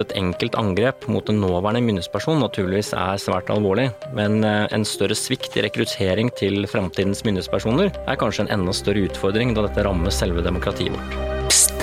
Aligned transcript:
Et 0.00 0.12
enkelt 0.16 0.54
angrep 0.56 1.04
mot 1.12 1.28
en 1.28 1.42
nåværende 1.42 1.82
myndighetsperson 1.84 2.38
naturligvis 2.40 2.94
er 2.96 3.20
svært 3.20 3.50
alvorlig, 3.52 3.90
men 4.16 4.40
eh, 4.48 4.64
en 4.72 4.84
større 4.88 5.16
svikt 5.18 5.58
i 5.60 5.64
rekruttering 5.66 6.30
til 6.40 6.64
framtidens 6.70 7.20
myndighetspersoner 7.26 7.92
er 8.08 8.20
kanskje 8.20 8.46
en 8.46 8.52
enda 8.56 8.72
større 8.76 9.04
utfordring, 9.10 9.52
da 9.52 9.66
dette 9.66 9.84
rammer 9.84 10.10
selve 10.14 10.40
demokratiet 10.46 10.96
vårt. 10.96 11.10
Psst. 11.50 11.76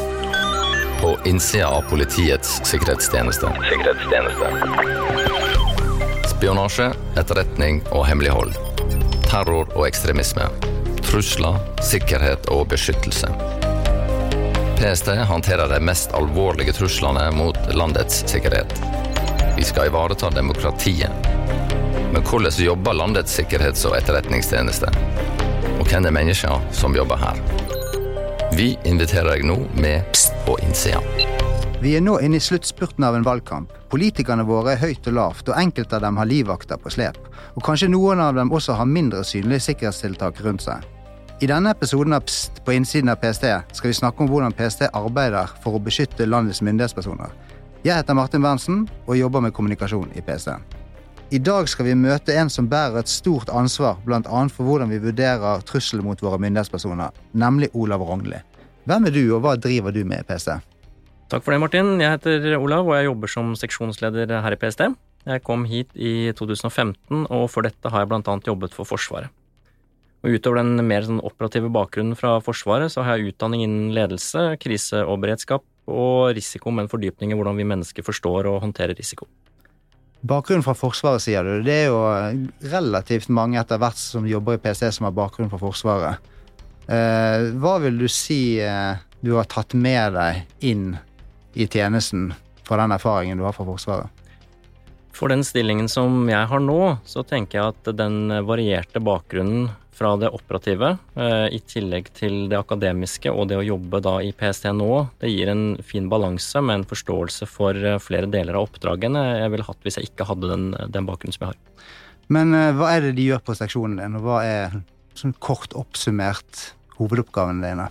På 0.97 1.13
innsida 1.29 1.69
av 1.69 1.85
Politiets 1.91 2.57
sikkerhetstjeneste. 2.65 3.51
Sikkerhetstjeneste. 3.69 4.45
Spionasje, 6.33 6.89
etterretning 7.21 7.83
og 7.91 8.07
hemmelighold. 8.09 8.57
Terror 9.29 9.69
og 9.75 9.85
ekstremisme. 9.85 10.49
Trusler, 11.05 11.61
sikkerhet 11.85 12.49
og 12.49 12.65
beskyttelse. 12.73 13.56
PST 14.77 15.07
håndterer 15.07 15.67
de 15.67 15.79
mest 15.85 16.11
alvorlige 16.13 16.73
truslene 16.73 17.31
mot 17.31 17.57
landets 17.73 18.23
sikkerhet. 18.29 18.73
Vi 19.57 19.63
skal 19.63 19.87
ivareta 19.87 20.29
demokratiet. 20.29 21.09
Men 22.13 22.21
hvordan 22.21 22.51
jobber 22.65 22.93
landets 22.93 23.39
sikkerhets- 23.39 23.85
og 23.89 23.97
etterretningstjeneste? 23.97 24.91
Og 25.79 25.87
hvem 25.89 26.05
er 26.05 26.13
menneskene 26.13 26.59
som 26.71 26.95
jobber 26.95 27.17
her? 27.17 27.41
Vi 28.53 28.75
inviterer 28.85 29.31
deg 29.33 29.47
nå 29.49 29.57
med 29.81 30.05
Pst 30.13 30.37
på 30.45 30.59
innsida. 30.61 31.01
Vi 31.81 31.95
er 31.97 32.05
nå 32.05 32.19
inne 32.21 32.37
i 32.37 32.45
sluttspurten 32.45 33.03
av 33.03 33.17
en 33.17 33.25
valgkamp. 33.25 33.73
Politikerne 33.89 34.45
våre 34.45 34.75
er 34.75 34.83
høyt 34.83 35.09
og 35.09 35.17
lavt, 35.17 35.49
og 35.49 35.57
enkelte 35.57 35.97
av 35.97 36.05
dem 36.05 36.21
har 36.21 36.29
livvakter 36.29 36.77
på 36.77 36.93
slep. 36.93 37.17
Og 37.55 37.65
kanskje 37.65 37.89
noen 37.89 38.21
av 38.21 38.37
dem 38.37 38.53
også 38.53 38.77
har 38.77 38.85
mindre 38.85 39.25
synlige 39.25 39.71
sikkerhetstiltak 39.71 40.41
rundt 40.45 40.65
seg. 40.69 40.85
I 41.37 41.45
denne 41.45 41.69
episoden 41.69 42.15
av 42.17 42.23
Pst 42.25 42.63
på 42.65 42.73
innsiden 42.73 43.11
av 43.13 43.19
PST 43.21 43.43
skal 43.77 43.91
vi 43.91 43.93
snakke 43.93 44.23
om 44.23 44.29
hvordan 44.31 44.55
PST 44.57 44.87
arbeider 44.87 45.51
for 45.61 45.77
å 45.77 45.81
beskytte 45.85 46.25
landets 46.25 46.63
myndighetspersoner. 46.65 47.29
Jeg 47.85 47.93
heter 47.93 48.17
Martin 48.17 48.41
Berntsen 48.41 48.79
og 49.05 49.19
jobber 49.19 49.45
med 49.45 49.53
kommunikasjon 49.53 50.09
i 50.17 50.23
PST. 50.25 50.55
I 51.29 51.37
dag 51.37 51.69
skal 51.69 51.85
vi 51.91 51.93
møte 51.93 52.33
en 52.41 52.49
som 52.49 52.65
bærer 52.71 53.03
et 53.03 53.13
stort 53.13 53.53
ansvar 53.53 54.01
bl.a. 54.07 54.41
for 54.49 54.65
hvordan 54.65 54.89
vi 54.89 54.97
vurderer 55.05 55.61
trussel 55.61 56.01
mot 56.01 56.25
våre 56.25 56.41
myndighetspersoner, 56.41 57.13
nemlig 57.37 57.69
Olav 57.77 58.01
Rognli. 58.01 58.41
Hvem 58.89 59.05
er 59.05 59.13
du, 59.13 59.23
og 59.37 59.45
hva 59.45 59.53
driver 59.61 59.93
du 59.93 60.01
med 60.09 60.25
i 60.25 60.29
PST? 60.31 60.55
Takk 61.29 61.45
for 61.45 61.53
det, 61.53 61.61
Martin. 61.61 61.99
Jeg 62.01 62.17
heter 62.17 62.55
Olav, 62.57 62.89
og 62.89 62.97
jeg 62.97 63.11
jobber 63.11 63.29
som 63.29 63.53
seksjonsleder 63.53 64.39
her 64.41 64.57
i 64.57 64.63
PST. 64.63 64.87
Jeg 65.27 65.45
kom 65.45 65.69
hit 65.69 65.93
i 65.93 66.31
2015, 66.33 67.27
og 67.29 67.51
for 67.51 67.67
dette 67.67 67.93
har 67.93 68.07
jeg 68.07 68.09
bl.a. 68.15 68.41
jobbet 68.47 68.73
for 68.73 68.89
Forsvaret. 68.89 69.29
Og 70.25 70.33
utover 70.33 70.63
den 70.63 70.81
mer 70.87 71.05
sånn 71.05 71.21
operative 71.25 71.69
bakgrunnen 71.73 72.17
fra 72.17 72.37
Forsvaret, 72.43 72.91
så 72.93 73.03
har 73.05 73.19
jeg 73.19 73.33
utdanning 73.33 73.65
innen 73.65 73.91
ledelse, 73.95 74.55
krise 74.61 75.03
og 75.05 75.21
beredskap, 75.23 75.65
og 75.87 76.33
risiko 76.35 76.73
med 76.73 76.85
en 76.85 76.91
fordypning 76.91 77.31
i 77.31 77.37
hvordan 77.37 77.59
vi 77.59 77.67
mennesker 77.67 78.03
forstår 78.03 78.49
og 78.49 78.63
håndterer 78.65 78.97
risiko. 78.97 79.27
Bakgrunnen 80.27 80.65
fra 80.65 80.73
Forsvaret, 80.75 81.21
sier 81.23 81.45
du. 81.45 81.61
Det 81.63 81.75
er 81.83 81.91
jo 81.91 82.01
relativt 82.73 83.29
mange 83.29 83.59
etter 83.61 83.79
hvert 83.79 83.99
som 84.01 84.25
jobber 84.27 84.57
i 84.57 84.61
PST 84.63 84.89
som 84.97 85.07
har 85.07 85.15
bakgrunn 85.15 85.51
fra 85.51 85.61
Forsvaret. 85.61 86.33
Eh, 86.87 87.51
hva 87.61 87.77
vil 87.83 87.99
du 88.01 88.07
si 88.11 88.57
eh, 88.63 88.97
du 89.21 89.35
har 89.37 89.47
tatt 89.51 89.75
med 89.77 90.15
deg 90.17 90.65
inn 90.65 90.95
i 91.53 91.67
tjenesten 91.67 92.31
fra 92.67 92.79
den 92.81 92.95
erfaringen 92.95 93.39
du 93.39 93.45
har 93.45 93.55
fra 93.55 93.67
Forsvaret? 93.67 94.26
For 95.17 95.33
den 95.33 95.41
stillingen 95.45 95.89
som 95.89 96.27
jeg 96.29 96.45
har 96.51 96.61
nå, 96.61 96.81
så 97.09 97.23
tenker 97.25 97.57
jeg 97.57 97.73
at 97.73 97.91
den 97.97 98.29
varierte 98.45 99.01
bakgrunnen 99.01 99.71
fra 99.97 100.11
det 100.21 100.29
operative, 100.29 100.91
eh, 101.17 101.47
i 101.57 101.59
tillegg 101.65 102.11
til 102.13 102.35
det 102.51 102.59
akademiske 102.59 103.31
og 103.33 103.47
det 103.49 103.57
å 103.57 103.65
jobbe 103.65 104.01
da 104.05 104.19
i 104.21 104.29
PST 104.29 104.69
nå, 104.77 105.07
det 105.17 105.31
gir 105.31 105.49
en 105.49 105.63
fin 105.81 106.05
balanse 106.11 106.61
med 106.61 106.81
en 106.81 106.85
forståelse 106.91 107.47
for 107.49 107.73
eh, 107.73 107.97
flere 108.03 108.29
deler 108.29 108.59
av 108.59 108.67
oppdraget 108.67 109.17
jeg 109.17 109.53
ville 109.53 109.65
hatt 109.65 109.87
hvis 109.87 109.97
jeg 109.97 110.11
ikke 110.11 110.27
hadde 110.29 110.51
den, 110.51 110.67
den 110.93 111.09
bakgrunnen 111.09 111.33
som 111.33 111.47
jeg 111.47 111.55
har. 111.55 111.89
Men 112.29 112.53
eh, 112.53 112.73
hva 112.77 112.93
er 112.93 113.07
det 113.07 113.15
de 113.17 113.25
gjør 113.31 113.41
på 113.47 113.57
seksjonen 113.57 113.97
din, 114.03 114.19
og 114.19 114.27
hva 114.27 114.43
er 114.45 114.77
sånn 115.17 115.33
kort 115.41 115.73
oppsummert 115.79 116.67
hovedoppgavene 116.99 117.65
dine? 117.65 117.89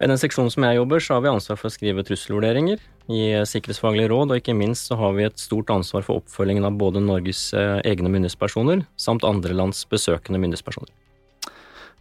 I 0.00 0.08
den 0.08 0.16
seksjonen 0.16 0.48
som 0.48 0.64
jeg 0.64 0.78
jobber, 0.78 1.02
så 1.04 1.16
har 1.16 1.24
vi 1.26 1.28
ansvar 1.28 1.58
for 1.60 1.68
å 1.68 1.74
skrive 1.74 2.00
trusselvurderinger, 2.08 2.80
gi 3.12 3.24
sikkerhetsfaglige 3.44 4.08
råd, 4.08 4.30
og 4.32 4.40
ikke 4.40 4.54
minst 4.56 4.88
så 4.88 4.96
har 4.96 5.12
vi 5.12 5.26
et 5.26 5.42
stort 5.42 5.68
ansvar 5.74 6.06
for 6.06 6.22
oppfølgingen 6.22 6.64
av 6.64 6.78
både 6.80 7.02
Norges 7.04 7.50
egne 7.84 8.08
myndighetspersoner 8.08 8.86
samt 8.96 9.26
andre 9.28 9.52
lands 9.58 9.82
besøkende 9.92 10.40
myndighetspersoner. 10.40 10.88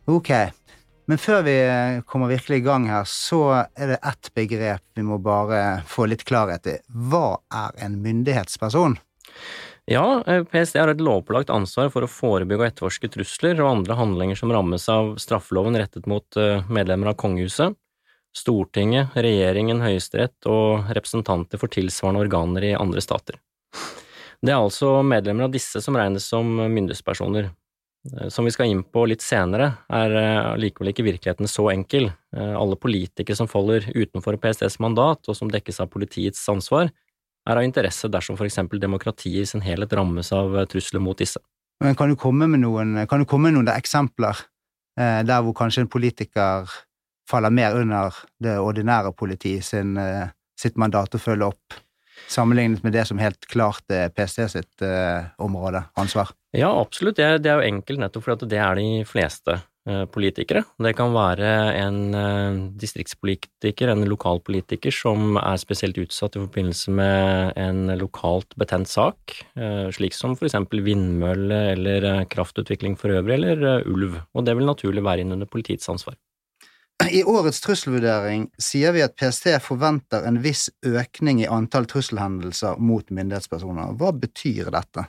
Ok, 0.08 0.32
men 1.12 1.20
før 1.20 1.44
vi 1.44 1.58
kommer 2.08 2.32
virkelig 2.32 2.62
i 2.62 2.66
gang 2.70 2.88
her, 2.88 3.04
så 3.04 3.42
er 3.58 3.92
det 3.92 4.00
ett 4.00 4.32
begrep 4.38 4.86
vi 4.96 5.04
må 5.04 5.20
bare 5.20 5.82
få 5.90 6.08
litt 6.08 6.24
klarhet 6.24 6.72
i. 6.72 6.78
Hva 6.88 7.42
er 7.52 7.84
en 7.84 8.00
myndighetsperson? 8.06 8.96
Ja, 9.90 10.22
PST 10.52 10.78
har 10.78 10.92
et 10.92 11.02
lovpålagt 11.02 11.50
ansvar 11.50 11.90
for 11.90 12.06
å 12.06 12.12
forebygge 12.12 12.62
og 12.62 12.68
etterforske 12.68 13.10
trusler 13.10 13.58
og 13.58 13.72
andre 13.72 13.98
handlinger 13.98 14.38
som 14.38 14.54
rammes 14.54 14.86
av 14.94 15.16
straffeloven 15.18 15.80
rettet 15.82 16.06
mot 16.10 16.38
eh, 16.38 16.62
medlemmer 16.70 17.10
av 17.10 17.18
kongehuset, 17.18 17.74
Stortinget, 18.36 19.16
regjeringen, 19.18 19.82
Høyesterett 19.82 20.48
og 20.50 20.90
representanter 20.96 21.60
for 21.62 21.72
tilsvarende 21.74 22.22
organer 22.24 22.70
i 22.70 22.76
andre 22.78 23.02
stater. 23.04 23.40
Det 24.40 24.54
er 24.54 24.60
altså 24.60 25.00
medlemmer 25.04 25.50
av 25.50 25.56
disse 25.56 25.82
som 25.84 25.98
regnes 26.00 26.28
som 26.30 26.48
myndighetspersoner. 26.48 27.50
Eh, 28.08 28.30
som 28.30 28.46
vi 28.46 28.52
skal 28.52 28.72
inn 28.72 28.84
på 28.84 29.04
litt 29.10 29.24
senere, 29.24 29.74
er 29.92 30.16
eh, 30.16 30.54
likevel 30.64 30.94
ikke 30.94 31.06
virkeligheten 31.08 31.50
så 31.52 31.68
enkel. 31.74 32.10
Eh, 32.36 32.56
alle 32.56 32.80
politikere 32.80 33.36
som 33.36 33.50
faller 33.52 33.90
utenfor 33.92 34.40
PSTs 34.40 34.80
mandat, 34.80 35.28
og 35.28 35.36
som 35.36 35.52
dekkes 35.52 35.82
av 35.84 35.92
politiets 35.92 36.46
ansvar, 36.52 36.94
er 37.50 37.60
av 37.60 37.66
interesse 37.66 38.08
dersom 38.12 38.38
for 38.40 38.48
eksempel 38.48 38.80
demokratiet 38.80 39.44
i 39.44 39.50
sin 39.50 39.64
helhet 39.66 39.94
rammes 39.96 40.32
av 40.36 40.56
trusler 40.72 41.04
mot 41.04 41.18
disse. 41.18 41.42
Men 41.84 41.96
kan 41.98 42.12
du 42.12 42.18
komme 42.20 42.48
med 42.52 42.62
noen, 42.62 42.96
komme 43.08 43.50
med 43.50 43.56
noen 43.56 43.72
eksempler 43.72 44.38
der 45.00 45.44
hvor 45.46 45.56
kanskje 45.56 45.86
en 45.86 45.92
politiker 45.92 46.68
faller 47.30 47.54
mer 47.54 47.78
under 47.78 48.16
det 48.42 48.58
ordinære 48.58 49.14
politiet 49.18 49.68
sin, 49.68 49.94
sitt 50.58 50.80
mandat 50.82 51.14
å 51.16 51.22
følge 51.22 51.52
opp? 51.52 51.80
sammenlignet 52.28 52.84
med 52.84 52.94
det 52.94 53.06
som 53.10 53.20
helt 53.22 53.48
klart 53.52 53.86
er 53.94 54.12
PST 54.14 54.46
sitt 54.52 54.86
uh, 54.86 55.30
område, 55.42 55.84
ansvar? 56.00 56.34
Ja, 56.56 56.72
absolutt. 56.82 57.20
Det 57.20 57.44
det 57.44 57.52
er 57.52 57.60
jo 57.60 57.74
enkelt 57.74 58.02
nettopp 58.02 58.26
fordi 58.26 58.50
det 58.52 58.62
er 58.62 58.80
de 58.80 58.88
fleste 59.08 59.60
uh, 59.90 60.06
politikere. 60.12 60.64
Det 60.82 60.94
kan 60.98 61.14
være 61.16 61.50
en 61.80 62.00
distriktspolitiker, 62.80 63.94
en 63.94 64.06
lokalpolitiker, 64.10 64.94
som 64.94 65.38
er 65.42 65.60
spesielt 65.62 66.00
utsatt 66.02 66.38
i 66.38 66.44
forbindelse 66.44 66.94
med 66.94 67.54
en 67.60 67.94
lokalt 68.00 68.56
betent 68.60 68.90
sak, 68.90 69.38
slik 69.96 70.18
som 70.18 70.38
eksempel 70.38 70.84
vindmølle 70.86 71.62
eller 71.74 72.10
kraftutvikling 72.32 72.98
for 73.00 73.18
øvrig, 73.18 73.40
eller 73.40 73.86
ulv. 73.90 74.22
Og 74.34 74.46
det 74.46 74.58
vil 74.58 74.70
naturlig 74.70 75.06
være 75.06 75.26
inn 75.26 75.38
under 75.38 75.50
politiets 75.50 75.90
ansvar. 75.92 76.18
I 77.12 77.24
årets 77.24 77.62
trusselvurdering 77.64 78.50
sier 78.62 78.94
vi 78.96 79.04
at 79.06 79.16
PST 79.20 79.52
forventer 79.64 80.26
en 80.28 80.42
viss 80.44 80.68
økning 80.86 81.42
i 81.44 81.50
antall 81.50 81.88
trusselhendelser 81.90 82.80
mot 82.84 83.08
myndighetspersoner. 83.10 83.96
Hva 84.00 84.12
betyr 84.16 84.72
dette? 84.74 85.06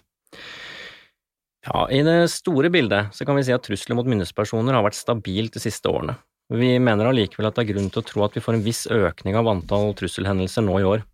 Ja, 1.66 1.84
I 1.92 2.00
det 2.06 2.30
store 2.32 2.70
bildet 2.72 3.12
så 3.16 3.26
kan 3.28 3.36
vi 3.36 3.44
si 3.44 3.52
at 3.52 3.64
trusler 3.66 3.98
mot 3.98 4.08
myndighetspersoner 4.08 4.76
har 4.76 4.86
vært 4.86 4.96
stabilt 4.96 5.56
de 5.56 5.62
siste 5.62 5.90
årene. 5.90 6.16
Vi 6.50 6.72
mener 6.82 7.06
allikevel 7.06 7.46
at 7.46 7.58
det 7.58 7.66
er 7.66 7.74
grunn 7.74 7.90
til 7.92 8.00
å 8.00 8.06
tro 8.06 8.22
at 8.24 8.34
vi 8.34 8.42
får 8.42 8.56
en 8.56 8.64
viss 8.64 8.86
økning 8.90 9.36
av 9.38 9.50
antall 9.50 9.92
trusselhendelser 9.98 10.64
nå 10.66 10.78
i 10.80 10.86
år. 10.88 11.04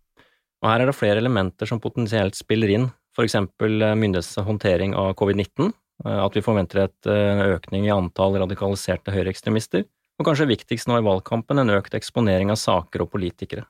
Og 0.63 0.69
Her 0.71 0.81
er 0.81 0.89
det 0.89 0.97
flere 0.97 1.21
elementer 1.21 1.69
som 1.69 1.81
potensielt 1.81 2.37
spiller 2.37 2.71
inn, 2.73 2.87
for 3.13 3.27
eksempel 3.27 3.83
myndighetshåndtering 3.97 4.95
av 4.97 5.11
covid-19, 5.19 5.69
at 6.07 6.37
vi 6.37 6.45
forventer 6.45 6.85
et 6.85 7.09
økning 7.09 7.85
i 7.85 7.93
antall 7.93 8.39
radikaliserte 8.41 9.13
høyreekstremister, 9.13 9.85
og 10.17 10.25
kanskje 10.25 10.49
viktigst 10.49 10.89
nå 10.89 10.99
i 10.99 11.05
valgkampen, 11.05 11.61
en 11.61 11.75
økt 11.77 11.97
eksponering 11.97 12.51
av 12.53 12.59
saker 12.61 13.05
og 13.05 13.11
politikere. 13.13 13.65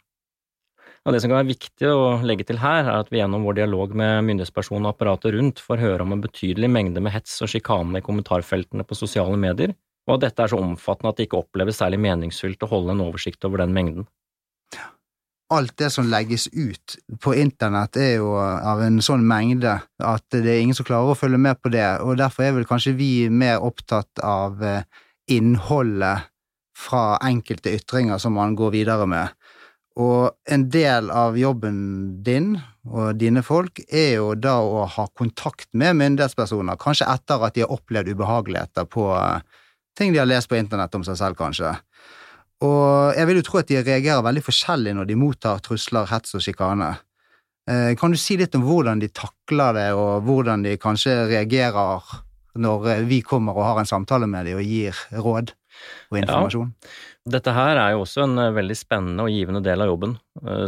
Og 1.07 1.13
Det 1.13 1.21
som 1.23 1.31
kan 1.31 1.39
være 1.39 1.53
viktig 1.53 1.87
å 1.87 2.19
legge 2.27 2.43
til 2.49 2.59
her, 2.59 2.83
er 2.83 2.99
at 2.99 3.11
vi 3.11 3.21
gjennom 3.21 3.45
vår 3.47 3.61
dialog 3.61 3.93
med 3.95 4.25
myndighetspersoner 4.27 4.89
og 4.89 4.91
apparatet 4.91 5.37
rundt 5.37 5.61
får 5.63 5.79
høre 5.79 6.03
om 6.03 6.11
en 6.11 6.23
betydelig 6.23 6.67
mengde 6.67 7.03
med 7.03 7.13
hets 7.15 7.37
og 7.45 7.51
sjikane 7.51 8.01
i 8.01 8.03
kommentarfeltene 8.03 8.83
på 8.83 8.97
sosiale 8.97 9.39
medier, 9.39 9.71
og 10.07 10.17
at 10.17 10.25
dette 10.25 10.43
er 10.43 10.51
så 10.51 10.59
omfattende 10.59 11.13
at 11.13 11.19
det 11.19 11.29
ikke 11.29 11.39
oppleves 11.39 11.79
særlig 11.79 12.01
meningsfylt 12.03 12.63
å 12.63 12.71
holde 12.73 12.95
en 12.95 13.05
oversikt 13.07 13.47
over 13.47 13.63
den 13.63 13.75
mengden. 13.75 14.07
Alt 15.55 15.77
det 15.79 15.93
som 15.95 16.09
legges 16.11 16.49
ut 16.51 16.97
på 17.23 17.37
internett 17.39 17.95
er 18.03 18.17
jo 18.17 18.33
av 18.35 18.81
en 18.83 18.99
sånn 18.99 19.23
mengde 19.23 19.77
at 20.03 20.25
det 20.35 20.43
er 20.43 20.59
ingen 20.59 20.75
som 20.75 20.87
klarer 20.87 21.13
å 21.13 21.19
følge 21.19 21.39
med 21.39 21.61
på 21.63 21.71
det, 21.71 21.87
og 22.03 22.19
derfor 22.19 22.43
er 22.43 22.57
vel 22.57 22.67
kanskje 22.67 22.97
vi 22.99 23.11
mer 23.31 23.63
opptatt 23.63 24.19
av 24.27 24.59
eh, 24.59 24.83
innholdet 25.31 26.27
fra 26.77 27.17
enkelte 27.25 27.73
ytringer 27.73 28.21
som 28.21 28.37
man 28.37 28.55
går 28.57 28.75
videre 28.75 29.07
med. 29.09 29.33
Og 29.97 30.29
en 30.45 30.67
del 30.69 31.09
av 31.09 31.37
jobben 31.39 31.77
din 32.23 32.51
og 32.85 33.17
dine 33.17 33.41
folk 33.43 33.81
er 33.87 34.19
jo 34.19 34.35
da 34.37 34.59
å 34.61 34.85
ha 34.93 35.07
kontakt 35.17 35.71
med 35.73 35.97
myndighetspersoner, 35.97 36.77
kanskje 36.77 37.09
etter 37.09 37.41
at 37.47 37.55
de 37.55 37.65
har 37.65 37.73
opplevd 37.73 38.13
ubehageligheter 38.13 38.85
på 38.93 39.09
eh, 39.17 39.41
ting 39.97 40.13
de 40.13 40.21
har 40.21 40.29
lest 40.29 40.51
på 40.51 40.59
internett 40.59 40.93
om 40.93 41.05
seg 41.07 41.17
selv, 41.17 41.39
kanskje. 41.39 41.73
Og 42.61 43.17
jeg 43.17 43.29
vil 43.29 43.41
jo 43.41 43.47
tro 43.47 43.59
at 43.61 43.71
de 43.71 43.81
reagerer 43.81 44.25
veldig 44.25 44.45
forskjellig 44.45 44.93
når 44.97 45.09
de 45.09 45.17
mottar 45.17 45.65
trusler, 45.65 46.07
hets 46.13 46.37
og 46.37 46.45
sjikane. 46.45 46.93
Eh, 47.69 47.91
kan 47.97 48.13
du 48.13 48.21
si 48.21 48.37
litt 48.37 48.55
om 48.57 48.69
hvordan 48.69 49.01
de 49.01 49.09
takler 49.09 49.73
det, 49.77 49.89
og 49.97 50.29
hvordan 50.29 50.65
de 50.65 50.77
kanskje 50.81 51.23
reagerer 51.33 52.05
når 52.57 53.05
vi 53.09 53.23
kommer 53.25 53.57
og 53.57 53.65
har 53.65 53.81
en 53.81 53.89
samtale 53.89 54.29
med 54.29 54.45
dem 54.45 54.61
og 54.61 54.65
gir 54.65 54.97
råd 55.13 55.57
og 56.11 56.19
informasjon? 56.21 56.71
Ja. 56.71 56.95
Dette 57.37 57.53
her 57.55 57.79
er 57.81 57.93
jo 57.93 58.05
også 58.05 58.23
en 58.23 58.39
veldig 58.55 58.77
spennende 58.79 59.25
og 59.27 59.33
givende 59.33 59.61
del 59.65 59.83
av 59.83 59.89
jobben. 59.91 60.15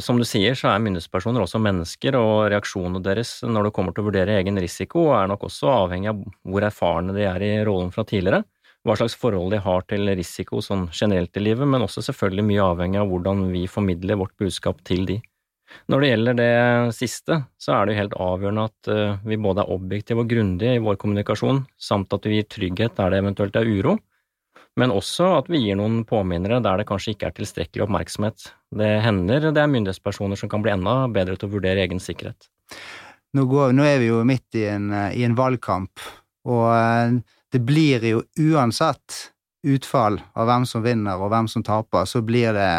Som 0.03 0.19
du 0.19 0.25
sier, 0.27 0.57
så 0.59 0.73
er 0.73 0.81
myndighetspersoner 0.83 1.45
også 1.45 1.61
mennesker, 1.63 2.17
og 2.19 2.49
reaksjonene 2.51 2.99
deres 3.05 3.37
når 3.47 3.69
det 3.69 3.73
kommer 3.77 3.95
til 3.95 4.03
å 4.03 4.09
vurdere 4.09 4.35
egen 4.41 4.59
risiko, 4.59 5.07
er 5.15 5.29
nok 5.31 5.47
også 5.47 5.71
avhengig 5.71 6.11
av 6.11 6.19
hvor 6.43 6.67
erfarne 6.67 7.15
de 7.15 7.23
er 7.29 7.45
i 7.47 7.53
rollen 7.63 7.93
fra 7.95 8.03
tidligere 8.07 8.43
hva 8.87 8.95
slags 8.95 9.17
forhold 9.19 9.51
de 9.53 9.59
har 9.63 9.83
til 9.89 10.07
risiko 10.15 10.61
sånn 10.63 10.87
generelt 10.95 11.35
i 11.37 11.43
livet, 11.43 11.67
men 11.67 11.83
også 11.83 12.03
selvfølgelig 12.05 12.45
mye 12.47 12.67
avhengig 12.71 13.01
av 13.01 13.09
hvordan 13.11 13.49
vi 13.51 13.65
formidler 13.67 14.19
vårt 14.21 14.35
budskap 14.39 14.79
til 14.87 15.05
de. 15.09 15.19
Når 15.91 16.01
det 16.01 16.09
gjelder 16.09 16.37
det 16.39 16.53
siste, 16.97 17.35
så 17.61 17.75
er 17.75 17.85
det 17.85 17.93
jo 17.93 17.99
helt 17.99 18.15
avgjørende 18.25 18.63
at 18.71 18.89
eh, 18.89 19.17
vi 19.29 19.37
både 19.37 19.61
er 19.61 19.73
objektive 19.75 20.23
og 20.23 20.31
grundige 20.31 20.77
i 20.77 20.81
vår 20.81 20.97
kommunikasjon, 21.01 21.61
samt 21.77 22.15
at 22.15 22.25
vi 22.25 22.39
gir 22.39 22.47
trygghet 22.49 22.95
der 22.97 23.13
det 23.13 23.19
eventuelt 23.21 23.59
er 23.59 23.69
uro, 23.69 23.99
men 24.79 24.93
også 24.95 25.27
at 25.41 25.49
vi 25.51 25.61
gir 25.65 25.77
noen 25.79 26.01
påminnere 26.07 26.61
der 26.63 26.79
det 26.79 26.87
kanskje 26.89 27.13
ikke 27.15 27.29
er 27.29 27.35
tilstrekkelig 27.37 27.85
oppmerksomhet. 27.85 28.47
Det 28.79 28.89
hender 29.03 29.49
det 29.49 29.61
er 29.61 29.71
myndighetspersoner 29.71 30.39
som 30.39 30.51
kan 30.51 30.63
bli 30.63 30.73
enda 30.73 31.01
bedre 31.11 31.35
til 31.35 31.49
å 31.49 31.57
vurdere 31.57 31.83
egen 31.83 32.01
sikkerhet. 32.03 32.47
Nå, 33.35 33.43
går, 33.49 33.75
nå 33.77 33.85
er 33.85 33.99
vi 34.01 34.07
jo 34.09 34.23
midt 34.25 34.57
i 34.57 34.65
en, 34.71 34.87
i 35.13 35.25
en 35.27 35.35
valgkamp, 35.37 36.01
og 36.49 36.65
eh, 36.73 37.19
det 37.53 37.61
blir 37.65 38.05
jo 38.07 38.23
uansett 38.39 39.19
utfall 39.67 40.17
av 40.33 40.47
hvem 40.49 40.65
som 40.69 40.85
vinner 40.85 41.19
og 41.19 41.31
hvem 41.33 41.49
som 41.51 41.65
taper, 41.65 42.07
så 42.09 42.23
blir 42.25 42.55
det 42.55 42.71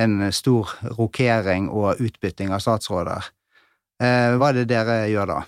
en 0.00 0.32
stor 0.32 0.72
rokering 0.98 1.68
og 1.70 2.00
utbytting 2.02 2.52
av 2.54 2.62
statsråder. 2.64 3.30
Eh, 4.02 4.36
hva 4.36 4.50
er 4.50 4.60
det 4.60 4.68
dere 4.72 5.02
gjør 5.12 5.34
da? 5.34 5.40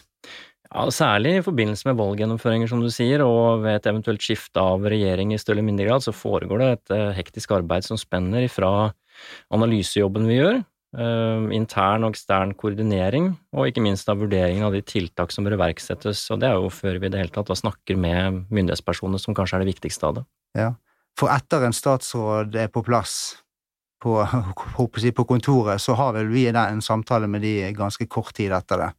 Ja, 0.72 0.88
Særlig 0.94 1.36
i 1.36 1.44
forbindelse 1.44 1.88
med 1.90 1.98
valggjennomføringer, 2.00 2.70
som 2.70 2.80
du 2.80 2.88
sier, 2.92 3.20
og 3.26 3.62
ved 3.66 3.76
et 3.76 3.88
eventuelt 3.90 4.24
skifte 4.24 4.60
av 4.60 4.84
regjering 4.88 5.34
i 5.34 5.40
større 5.40 5.58
eller 5.58 5.68
mindre 5.68 5.88
grad, 5.90 6.04
så 6.04 6.14
foregår 6.16 6.62
det 6.62 6.68
et 6.72 6.94
eh, 6.96 7.08
hektisk 7.18 7.52
arbeid 7.58 7.84
som 7.84 8.00
spenner 8.00 8.46
fra 8.52 8.92
analysejobben 9.52 10.28
vi 10.30 10.40
gjør, 10.40 10.62
Uh, 10.92 11.48
intern 11.56 12.04
og 12.04 12.12
ekstern 12.12 12.50
koordinering, 12.52 13.30
og 13.56 13.70
ikke 13.70 13.80
minst 13.80 14.10
av 14.12 14.18
vurderingen 14.20 14.66
av 14.66 14.74
de 14.76 14.82
tiltak 14.84 15.30
som 15.32 15.46
bør 15.46 15.54
iverksettes. 15.56 16.20
Og 16.34 16.42
det 16.42 16.50
er 16.50 16.58
jo 16.60 16.68
før 16.68 16.98
vi 17.00 17.08
i 17.08 17.12
det 17.14 17.22
hele 17.22 17.32
tatt 17.32 17.48
snakker 17.56 17.96
med 17.96 18.42
myndighetspersoner, 18.52 19.22
som 19.22 19.32
kanskje 19.32 19.56
er 19.56 19.64
det 19.64 19.70
viktigste 19.70 20.10
av 20.10 20.18
det. 20.18 20.24
Ja, 20.60 20.74
For 21.16 21.32
etter 21.32 21.64
en 21.64 21.72
statsråd 21.72 22.60
er 22.60 22.68
på 22.68 22.84
plass 22.84 23.38
på, 24.04 24.20
på 25.16 25.26
kontoret, 25.32 25.80
så 25.80 25.96
har 25.96 26.12
vel 26.18 26.28
vi 26.28 26.44
en 26.52 26.84
samtale 26.84 27.24
med 27.24 27.40
de 27.40 27.72
ganske 27.72 28.04
kort 28.04 28.36
tid 28.36 28.52
etter 28.52 28.84
det? 28.84 28.90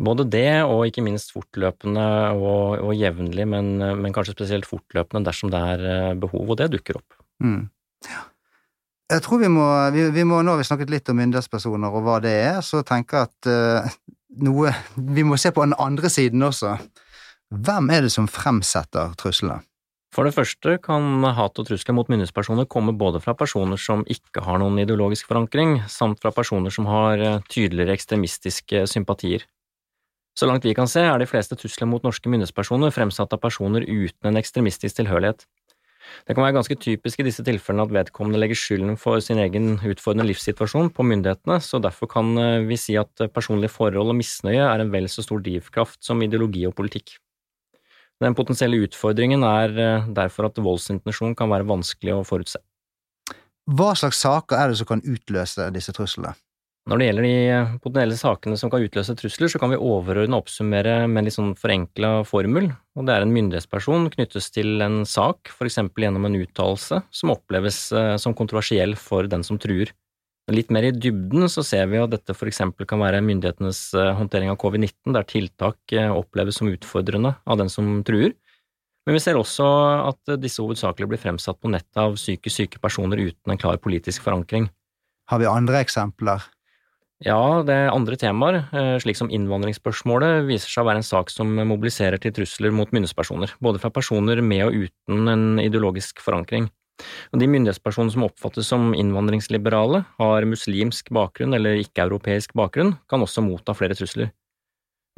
Både 0.00 0.24
det, 0.32 0.62
og 0.64 0.86
ikke 0.88 1.04
minst 1.04 1.34
fortløpende 1.34 2.06
og, 2.32 2.80
og 2.80 2.92
jevnlig, 2.96 3.44
men, 3.48 3.74
men, 4.00 4.14
kanskje 4.16 4.36
spesielt 4.38 4.68
fortløpende 4.68 5.28
dersom 5.28 5.52
det 5.52 5.60
er 5.74 5.86
eh, 5.92 6.18
behov, 6.20 6.54
og 6.54 6.56
det 6.60 6.70
dukker 6.72 7.00
opp. 7.02 7.18
Mm. 7.44 7.66
Ja. 8.08 8.22
Jeg 9.10 9.24
tror 9.26 9.40
vi 9.42 9.50
må, 9.50 9.66
vi, 9.90 10.04
vi 10.14 10.24
må, 10.24 10.38
Nå 10.46 10.54
har 10.54 10.60
vi 10.60 10.68
snakket 10.68 10.92
litt 10.92 11.08
om 11.10 11.18
myndighetspersoner 11.18 11.96
og 11.96 12.04
hva 12.06 12.20
det 12.22 12.34
er, 12.44 12.60
så 12.62 12.84
tenker 12.86 13.18
jeg 13.18 13.30
at 13.30 13.48
uh, 13.50 13.96
noe 14.46 14.70
Vi 14.94 15.24
må 15.26 15.38
se 15.40 15.50
på 15.50 15.64
den 15.64 15.74
andre 15.82 16.10
siden 16.12 16.46
også. 16.46 16.76
Hvem 17.50 17.90
er 17.90 18.06
det 18.06 18.12
som 18.14 18.30
fremsetter 18.30 19.16
truslene? 19.18 19.58
For 20.14 20.26
det 20.26 20.34
første 20.34 20.76
kan 20.82 21.22
hat 21.36 21.58
og 21.58 21.66
trusler 21.68 21.94
mot 21.94 22.08
myndighetspersoner 22.10 22.66
komme 22.70 22.94
både 22.98 23.20
fra 23.22 23.34
personer 23.38 23.78
som 23.78 24.02
ikke 24.10 24.42
har 24.42 24.58
noen 24.62 24.78
ideologisk 24.82 25.28
forankring, 25.30 25.80
samt 25.90 26.18
fra 26.22 26.32
personer 26.34 26.74
som 26.74 26.88
har 26.90 27.22
eh, 27.22 27.42
tydeligere 27.50 27.94
ekstremistiske 27.94 28.88
sympatier. 28.90 29.44
Så 30.40 30.46
langt 30.48 30.64
vi 30.64 30.72
kan 30.72 30.88
se, 30.88 31.02
er 31.04 31.20
de 31.20 31.28
fleste 31.28 31.56
trusler 31.58 31.88
mot 31.90 32.04
norske 32.06 32.30
myndighetspersoner 32.32 32.94
fremsatt 32.96 33.34
av 33.36 33.42
personer 33.42 33.84
uten 33.84 34.30
en 34.30 34.40
ekstremistisk 34.40 34.96
tilhørighet. 34.96 35.44
Det 36.24 36.32
kan 36.32 36.46
være 36.46 36.56
ganske 36.56 36.76
typisk 36.80 37.20
i 37.20 37.26
disse 37.26 37.44
tilfellene 37.44 37.84
at 37.84 37.92
vedkommende 37.92 38.40
legger 38.40 38.56
skylden 38.56 38.96
for 38.98 39.20
sin 39.20 39.38
egen 39.42 39.74
utfordrende 39.76 40.24
livssituasjon 40.30 40.88
på 40.96 41.04
myndighetene, 41.06 41.60
så 41.60 41.78
derfor 41.82 42.08
kan 42.16 42.32
eh, 42.40 42.64
vi 42.64 42.80
si 42.80 42.96
at 42.96 43.26
personlige 43.34 43.74
forhold 43.74 44.14
og 44.14 44.16
misnøye 44.16 44.64
er 44.64 44.80
en 44.80 44.94
vel 44.94 45.10
så 45.12 45.26
stor 45.26 45.44
drivkraft 45.44 46.00
som 46.08 46.24
ideologi 46.24 46.64
og 46.68 46.74
politikk. 46.80 47.18
Den 48.24 48.36
potensielle 48.36 48.80
utfordringen 48.88 49.44
er 49.44 49.76
eh, 49.76 50.10
derfor 50.16 50.48
at 50.48 50.64
voldsintensjon 50.64 51.36
kan 51.36 51.52
være 51.52 51.68
vanskelig 51.68 52.16
å 52.16 52.24
forutse. 52.26 52.64
Hva 53.70 53.92
slags 53.92 54.24
saker 54.24 54.56
er 54.56 54.72
det 54.72 54.80
som 54.80 54.88
kan 54.88 55.04
utløse 55.04 55.68
disse 55.76 55.92
truslene? 55.94 56.32
Når 56.88 56.96
det 56.96 57.06
gjelder 57.06 57.26
de 57.26 57.32
eh, 57.52 57.72
potensielle 57.84 58.16
sakene 58.16 58.56
som 58.58 58.70
kan 58.72 58.82
utløse 58.82 59.14
trusler, 59.18 59.50
så 59.52 59.60
kan 59.60 59.72
vi 59.72 59.78
overordne 59.78 60.38
oppsummere 60.40 61.04
med 61.04 61.20
en 61.20 61.26
litt 61.28 61.36
sånn 61.36 61.52
forenkla 61.58 62.12
formel, 62.28 62.70
og 62.96 63.06
det 63.06 63.14
er 63.14 63.26
en 63.26 63.34
myndighetsperson 63.34 64.08
knyttes 64.14 64.48
til 64.54 64.80
en 64.84 65.02
sak, 65.08 65.52
eksempel 65.60 66.06
gjennom 66.06 66.24
en 66.26 66.38
uttalelse 66.40 67.02
som 67.12 67.34
oppleves 67.34 67.82
eh, 67.92 68.14
som 68.22 68.36
kontroversiell 68.36 68.96
for 68.96 69.28
den 69.28 69.44
som 69.46 69.60
truer. 69.60 69.92
Litt 70.50 70.72
mer 70.74 70.88
i 70.88 70.94
dybden 70.96 71.44
så 71.52 71.62
ser 71.62 71.84
vi 71.92 72.00
at 72.00 72.10
dette 72.10 72.34
eksempel 72.34 72.88
kan 72.88 73.02
være 73.04 73.20
myndighetenes 73.22 73.82
eh, 73.94 74.14
håndtering 74.16 74.50
av 74.50 74.58
covid-19, 74.62 75.12
der 75.14 75.28
tiltak 75.28 75.98
oppleves 76.16 76.58
som 76.58 76.70
utfordrende 76.72 77.36
av 77.44 77.60
den 77.60 77.68
som 77.70 77.98
truer. 78.08 78.32
Men 79.06 79.16
vi 79.16 79.20
ser 79.22 79.36
også 79.38 79.66
at 80.08 80.38
disse 80.40 80.62
hovedsakelig 80.64 81.12
blir 81.12 81.20
fremsatt 81.20 81.60
på 81.60 81.70
nettet 81.72 82.00
av 82.00 82.16
psykisk 82.16 82.56
syke 82.56 82.80
personer 82.82 83.20
uten 83.20 83.52
en 83.52 83.60
klar 83.60 83.78
politisk 83.82 84.24
forankring. 84.24 84.68
Har 85.30 85.40
vi 85.40 85.48
andre 85.48 85.84
eksempler? 85.84 86.42
Ja, 87.20 87.60
det 87.68 87.74
er 87.76 87.90
andre 87.92 88.16
temaer, 88.16 88.62
eh, 88.72 88.96
slik 89.02 89.18
som 89.18 89.28
innvandringsspørsmålet, 89.28 90.46
viser 90.48 90.72
seg 90.72 90.86
å 90.86 90.88
være 90.88 91.02
en 91.02 91.04
sak 91.04 91.28
som 91.28 91.52
mobiliserer 91.52 92.16
til 92.16 92.32
trusler 92.32 92.72
mot 92.72 92.88
myndighetspersoner, 92.88 93.52
både 93.60 93.80
fra 93.82 93.90
personer 93.92 94.40
med 94.40 94.64
og 94.64 94.86
uten 94.86 95.28
en 95.28 95.60
ideologisk 95.60 96.22
forankring. 96.24 96.70
Og 97.32 97.40
de 97.40 97.48
myndighetspersonene 97.48 98.14
som 98.14 98.24
oppfattes 98.24 98.70
som 98.72 98.94
innvandringsliberale, 98.96 100.06
har 100.16 100.48
muslimsk 100.48 101.12
bakgrunn 101.12 101.56
eller 101.56 101.82
ikke-europeisk 101.84 102.56
bakgrunn, 102.56 102.96
kan 103.06 103.20
også 103.20 103.44
motta 103.44 103.76
flere 103.76 103.96
trusler. 103.98 104.32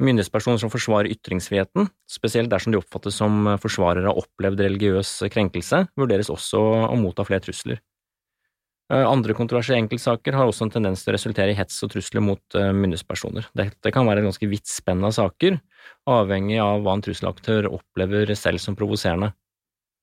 Myndighetspersoner 0.03 0.59
som 0.59 0.71
forsvarer 0.73 1.13
ytringsfriheten, 1.13 1.87
spesielt 2.09 2.51
dersom 2.51 2.73
de 2.73 2.81
oppfattes 2.81 3.15
som 3.15 3.47
forsvarere 3.63 4.11
av 4.11 4.19
opplevd 4.25 4.59
religiøs 4.59 5.21
krenkelse, 5.31 5.85
vurderes 5.95 6.31
også 6.33 6.59
å 6.89 6.99
motta 6.99 7.23
flere 7.23 7.45
trusler. 7.47 7.79
Eh, 8.91 9.05
andre 9.07 9.35
kontroversielle 9.37 9.85
enkeltsaker 9.85 10.35
har 10.35 10.49
også 10.49 10.67
en 10.67 10.73
tendens 10.73 11.03
til 11.03 11.13
å 11.13 11.15
resultere 11.15 11.53
i 11.53 11.57
hets 11.57 11.77
og 11.85 11.93
trusler 11.93 12.23
mot 12.23 12.57
eh, 12.59 12.73
myndighetspersoner. 12.75 13.47
Dette 13.55 13.93
kan 13.95 14.09
være 14.09 14.25
ganske 14.25 14.49
vidt 14.51 14.67
spenn 14.67 15.03
av 15.07 15.15
saker, 15.15 15.57
avhengig 16.09 16.59
av 16.61 16.83
hva 16.83 16.97
en 16.97 17.05
trusselaktør 17.05 17.69
opplever 17.71 18.33
selv 18.35 18.61
som 18.63 18.77
provoserende. 18.79 19.31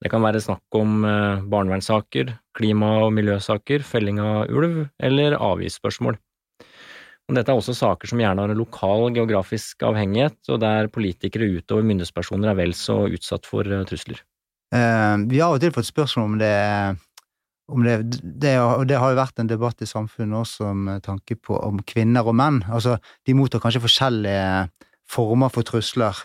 Det 0.01 0.09
kan 0.09 0.25
være 0.25 0.41
snakk 0.41 0.79
om 0.79 1.05
eh, 1.05 1.45
barnevernssaker, 1.53 2.33
klima- 2.57 2.97
og 3.05 3.13
miljøsaker, 3.19 3.85
felling 3.85 4.23
av 4.25 4.49
ulv 4.49 4.87
eller 4.97 5.37
avgiftsspørsmål. 5.37 6.17
Dette 7.31 7.53
er 7.53 7.61
også 7.61 7.77
saker 7.79 8.11
som 8.11 8.19
gjerne 8.19 8.43
har 8.43 8.51
en 8.51 8.59
lokal 8.59 9.13
geografisk 9.15 9.85
avhengighet, 9.87 10.41
og 10.51 10.65
der 10.65 10.89
politikere 10.91 11.47
utover 11.61 11.85
myndighetspersoner 11.87 12.51
er 12.51 12.57
vel 12.59 12.73
så 12.75 13.05
utsatt 13.07 13.47
for 13.47 13.63
trusler. 13.87 14.19
Vi 14.75 15.39
har 15.39 15.47
av 15.47 15.55
og 15.55 15.63
til 15.63 15.71
fått 15.77 15.87
spørsmål 15.87 16.27
om 16.27 16.35
det 16.41 16.51
om 17.71 17.85
det, 17.87 17.97
det, 18.21 18.57
og 18.61 18.87
det 18.91 18.99
har 18.99 19.13
jo 19.13 19.21
vært 19.21 19.41
en 19.41 19.51
debatt 19.51 19.83
i 19.83 19.89
samfunnet 19.89 20.43
også 20.43 20.73
med 20.75 21.05
tanke 21.07 21.37
på 21.39 21.57
om 21.57 21.81
kvinner 21.87 22.27
og 22.27 22.37
menn. 22.37 22.61
Altså, 22.69 22.99
de 23.27 23.37
mottar 23.39 23.63
kanskje 23.63 23.85
forskjellige 23.85 24.69
former 25.11 25.53
for 25.53 25.67
trusler 25.67 26.19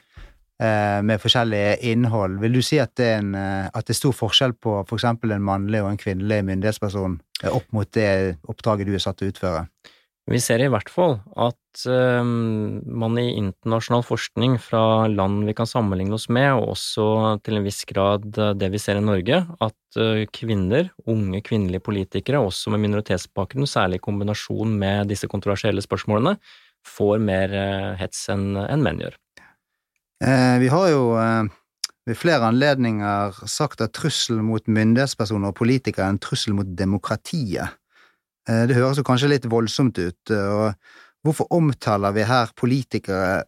eh, 0.62 1.02
med 1.06 1.22
forskjellige 1.22 1.78
innhold. 1.92 2.40
Vil 2.42 2.58
du 2.58 2.62
si 2.66 2.80
at 2.82 2.94
det, 2.98 3.10
er 3.14 3.24
en, 3.24 3.34
eh, 3.40 3.68
at 3.68 3.88
det 3.88 3.96
er 3.96 4.02
stor 4.02 4.16
forskjell 4.16 4.56
på 4.62 4.78
for 4.90 4.98
eksempel 4.98 5.36
en 5.36 5.46
mannlig 5.46 5.84
og 5.84 5.92
en 5.92 6.02
kvinnelig 6.02 6.42
myndighetsperson 6.50 7.20
eh, 7.44 7.52
opp 7.52 7.68
mot 7.76 7.90
det 7.98 8.10
oppdraget 8.50 8.90
du 8.90 8.96
er 8.96 9.04
satt 9.04 9.22
til 9.22 9.30
å 9.30 9.36
utføre? 9.36 9.66
Vi 10.26 10.40
ser 10.42 10.64
i 10.64 10.70
hvert 10.74 10.90
fall 10.90 11.20
at 11.38 11.84
um, 11.86 12.80
man 12.98 13.18
i 13.22 13.28
internasjonal 13.38 14.02
forskning 14.08 14.56
fra 14.64 15.06
land 15.12 15.44
vi 15.46 15.54
kan 15.54 15.70
sammenligne 15.70 16.18
oss 16.18 16.26
med, 16.34 16.50
og 16.58 16.72
også 16.74 17.06
til 17.46 17.60
en 17.60 17.68
viss 17.68 17.84
grad 17.86 18.26
eh, 18.42 18.56
det 18.58 18.72
vi 18.74 18.82
ser 18.82 18.98
i 18.98 19.06
Norge, 19.06 19.44
at 19.46 20.00
uh, 20.02 20.24
kvinner, 20.34 20.90
unge 21.06 21.44
kvinnelige 21.46 21.84
politikere, 21.86 22.42
også 22.42 22.74
med 22.74 22.82
minoritetsbakgrunn, 22.88 23.70
særlig 23.70 24.02
i 24.02 24.06
kombinasjon 24.08 24.74
med 24.82 25.14
disse 25.14 25.30
kontroversielle 25.30 25.86
spørsmålene, 25.86 26.40
får 26.90 27.22
mer 27.22 27.54
uh, 27.54 27.94
hets 28.02 28.26
enn 28.34 28.56
en 28.66 28.82
menn 28.82 29.06
gjør. 29.06 29.20
Eh, 30.24 30.60
vi 30.60 30.68
har 30.72 30.90
jo 30.90 31.16
eh, 31.20 31.48
ved 32.08 32.18
flere 32.18 32.48
anledninger 32.48 33.36
sagt 33.50 33.82
at 33.84 33.96
trusselen 33.98 34.46
mot 34.48 34.64
myndighetspersoner 34.68 35.52
og 35.52 35.58
politikere 35.60 36.08
er 36.08 36.16
en 36.16 36.22
trussel 36.22 36.56
mot 36.56 36.70
demokratiet. 36.78 37.76
Eh, 38.50 38.66
det 38.70 38.78
høres 38.78 39.02
jo 39.02 39.08
kanskje 39.08 39.32
litt 39.32 39.48
voldsomt 39.50 39.98
ut, 39.98 40.34
eh, 40.34 40.52
og 40.54 41.26
hvorfor 41.26 41.50
omtaler 41.56 42.14
vi 42.16 42.28
her 42.28 42.52
politikere 42.58 43.46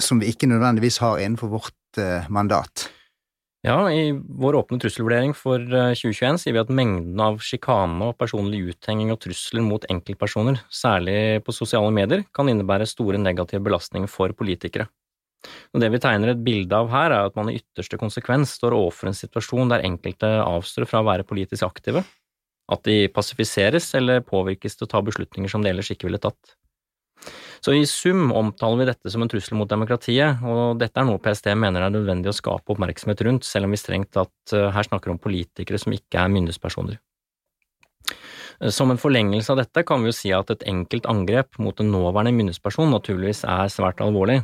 som 0.00 0.20
vi 0.22 0.32
ikke 0.32 0.48
nødvendigvis 0.50 0.98
har 1.02 1.20
innenfor 1.22 1.52
vårt 1.52 2.00
eh, 2.00 2.28
mandat? 2.32 2.88
Ja, 3.62 3.84
i 3.94 4.10
vår 4.10 4.56
åpne 4.58 4.80
trusselvurdering 4.82 5.36
for 5.38 5.62
2021 5.62 6.24
eh, 6.32 6.38
sier 6.42 6.56
vi 6.56 6.60
at 6.64 6.70
mengden 6.74 7.20
av 7.22 7.36
sjikane 7.46 8.08
og 8.08 8.16
personlig 8.18 8.58
uthenging 8.72 9.12
og 9.14 9.20
trusler 9.22 9.62
mot 9.62 9.86
enkeltpersoner, 9.92 10.58
særlig 10.66 11.44
på 11.46 11.54
sosiale 11.54 11.92
medier, 11.94 12.24
kan 12.34 12.50
innebære 12.50 12.88
store 12.90 13.20
negative 13.22 13.62
belastninger 13.62 14.10
for 14.10 14.34
politikere. 14.34 14.88
Og 15.74 15.82
Det 15.82 15.92
vi 15.94 16.00
tegner 16.02 16.32
et 16.32 16.42
bilde 16.42 16.74
av 16.74 16.90
her, 16.90 17.14
er 17.14 17.28
at 17.28 17.38
man 17.38 17.50
i 17.50 17.60
ytterste 17.60 17.98
konsekvens 17.98 18.56
står 18.58 18.74
overfor 18.74 19.10
en 19.10 19.18
situasjon 19.20 19.70
der 19.70 19.86
enkelte 19.86 20.32
avstår 20.42 20.88
fra 20.90 21.02
å 21.02 21.06
være 21.06 21.26
politisk 21.26 21.66
aktive, 21.66 22.02
at 22.72 22.82
de 22.88 23.06
passifiseres 23.12 23.90
eller 23.98 24.24
påvirkes 24.26 24.78
til 24.78 24.88
å 24.88 24.92
ta 24.94 25.02
beslutninger 25.04 25.50
som 25.52 25.64
de 25.64 25.72
ellers 25.72 25.92
ikke 25.92 26.08
ville 26.08 26.22
tatt. 26.22 26.56
Så 27.62 27.76
i 27.78 27.84
sum 27.86 28.32
omtaler 28.34 28.80
vi 28.80 28.88
dette 28.88 29.10
som 29.12 29.22
en 29.22 29.30
trussel 29.30 29.54
mot 29.54 29.70
demokratiet, 29.70 30.40
og 30.42 30.80
dette 30.80 30.98
er 30.98 31.06
noe 31.06 31.20
PST 31.22 31.52
mener 31.54 31.84
er 31.86 31.94
nødvendig 31.94 32.32
å 32.32 32.34
skape 32.34 32.74
oppmerksomhet 32.74 33.22
rundt, 33.22 33.46
selv 33.46 33.68
om 33.68 33.76
vi 33.76 33.78
strengt 33.78 34.10
tatt 34.16 34.54
eh, 34.56 34.70
her 34.74 34.88
snakker 34.88 35.12
om 35.12 35.20
politikere 35.22 35.78
som 35.78 35.94
ikke 35.94 36.24
er 36.24 36.32
myndighetspersoner. 36.34 36.98
Som 38.74 38.92
en 38.92 39.00
forlengelse 39.00 39.54
av 39.54 39.62
dette 39.62 39.82
kan 39.86 40.02
vi 40.02 40.10
jo 40.10 40.16
si 40.16 40.30
at 40.34 40.50
et 40.50 40.66
enkelt 40.70 41.06
angrep 41.10 41.58
mot 41.62 41.78
en 41.82 41.90
nåværende 41.94 42.34
myndighetsperson 42.34 42.90
naturligvis 42.94 43.44
er 43.46 43.70
svært 43.72 44.02
alvorlig, 44.02 44.40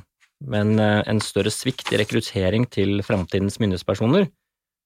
men 0.46 0.78
eh, 0.78 1.02
en 1.10 1.22
større 1.22 1.50
svikt 1.50 1.90
i 1.90 1.98
rekruttering 1.98 2.70
til 2.70 3.00
fremtidens 3.06 3.58
myndighetspersoner 3.58 4.28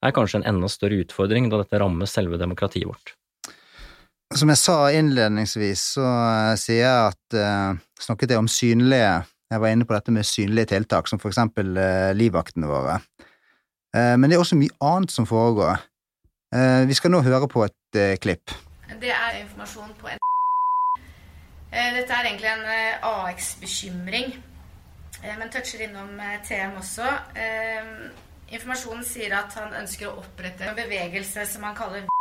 er 0.02 0.14
kanskje 0.16 0.40
en 0.40 0.48
enda 0.54 0.72
større 0.72 1.04
utfordring 1.04 1.52
da 1.52 1.60
dette 1.60 1.84
rammer 1.84 2.08
selve 2.10 2.40
demokratiet 2.40 2.88
vårt. 2.88 3.12
Som 4.32 4.48
jeg 4.48 4.60
sa 4.60 4.76
innledningsvis, 4.96 5.82
så 5.98 6.06
uh, 6.06 6.52
sier 6.56 6.86
jeg 6.86 7.10
at 7.10 7.36
eh, 7.36 7.80
Snakket 8.00 8.32
jeg 8.32 8.40
om 8.40 8.48
synlige 8.48 9.10
Jeg 9.52 9.60
var 9.60 9.72
inne 9.72 9.84
på 9.84 9.92
dette 9.92 10.14
med 10.14 10.24
synlige 10.24 10.70
tiltak, 10.72 11.08
som 11.10 11.20
for 11.20 11.28
eksempel 11.28 11.76
uh, 11.76 12.10
livvaktene 12.16 12.70
våre. 12.70 12.96
Eh, 13.92 14.14
men 14.16 14.30
det 14.30 14.38
er 14.38 14.40
også 14.40 14.56
mye 14.56 14.72
annet 14.80 15.12
som 15.12 15.28
foregår. 15.28 15.76
vi 16.88 16.94
skal 16.94 17.12
nå 17.12 17.20
høre 17.24 17.48
på 17.48 17.62
et 17.64 17.98
klipp. 18.20 18.52
Det 19.00 19.12
er 19.12 19.38
informasjon 19.40 19.92
på 20.00 20.08
en 20.12 20.18
Dette 21.72 22.12
er 22.12 22.28
egentlig 22.28 22.50
en 22.50 22.66
AX-bekymring, 23.08 24.34
men 25.38 25.52
toucher 25.52 25.86
innom 25.86 26.20
TM 26.44 26.76
også. 26.76 27.08
Informasjonen 28.52 29.04
sier 29.08 29.32
at 29.38 29.56
han 29.56 29.72
ønsker 29.80 30.10
å 30.10 30.18
opprette 30.20 30.68
en 30.68 30.76
bevegelse 30.76 31.46
som 31.48 31.64
han 31.64 31.76
kaller 31.76 32.11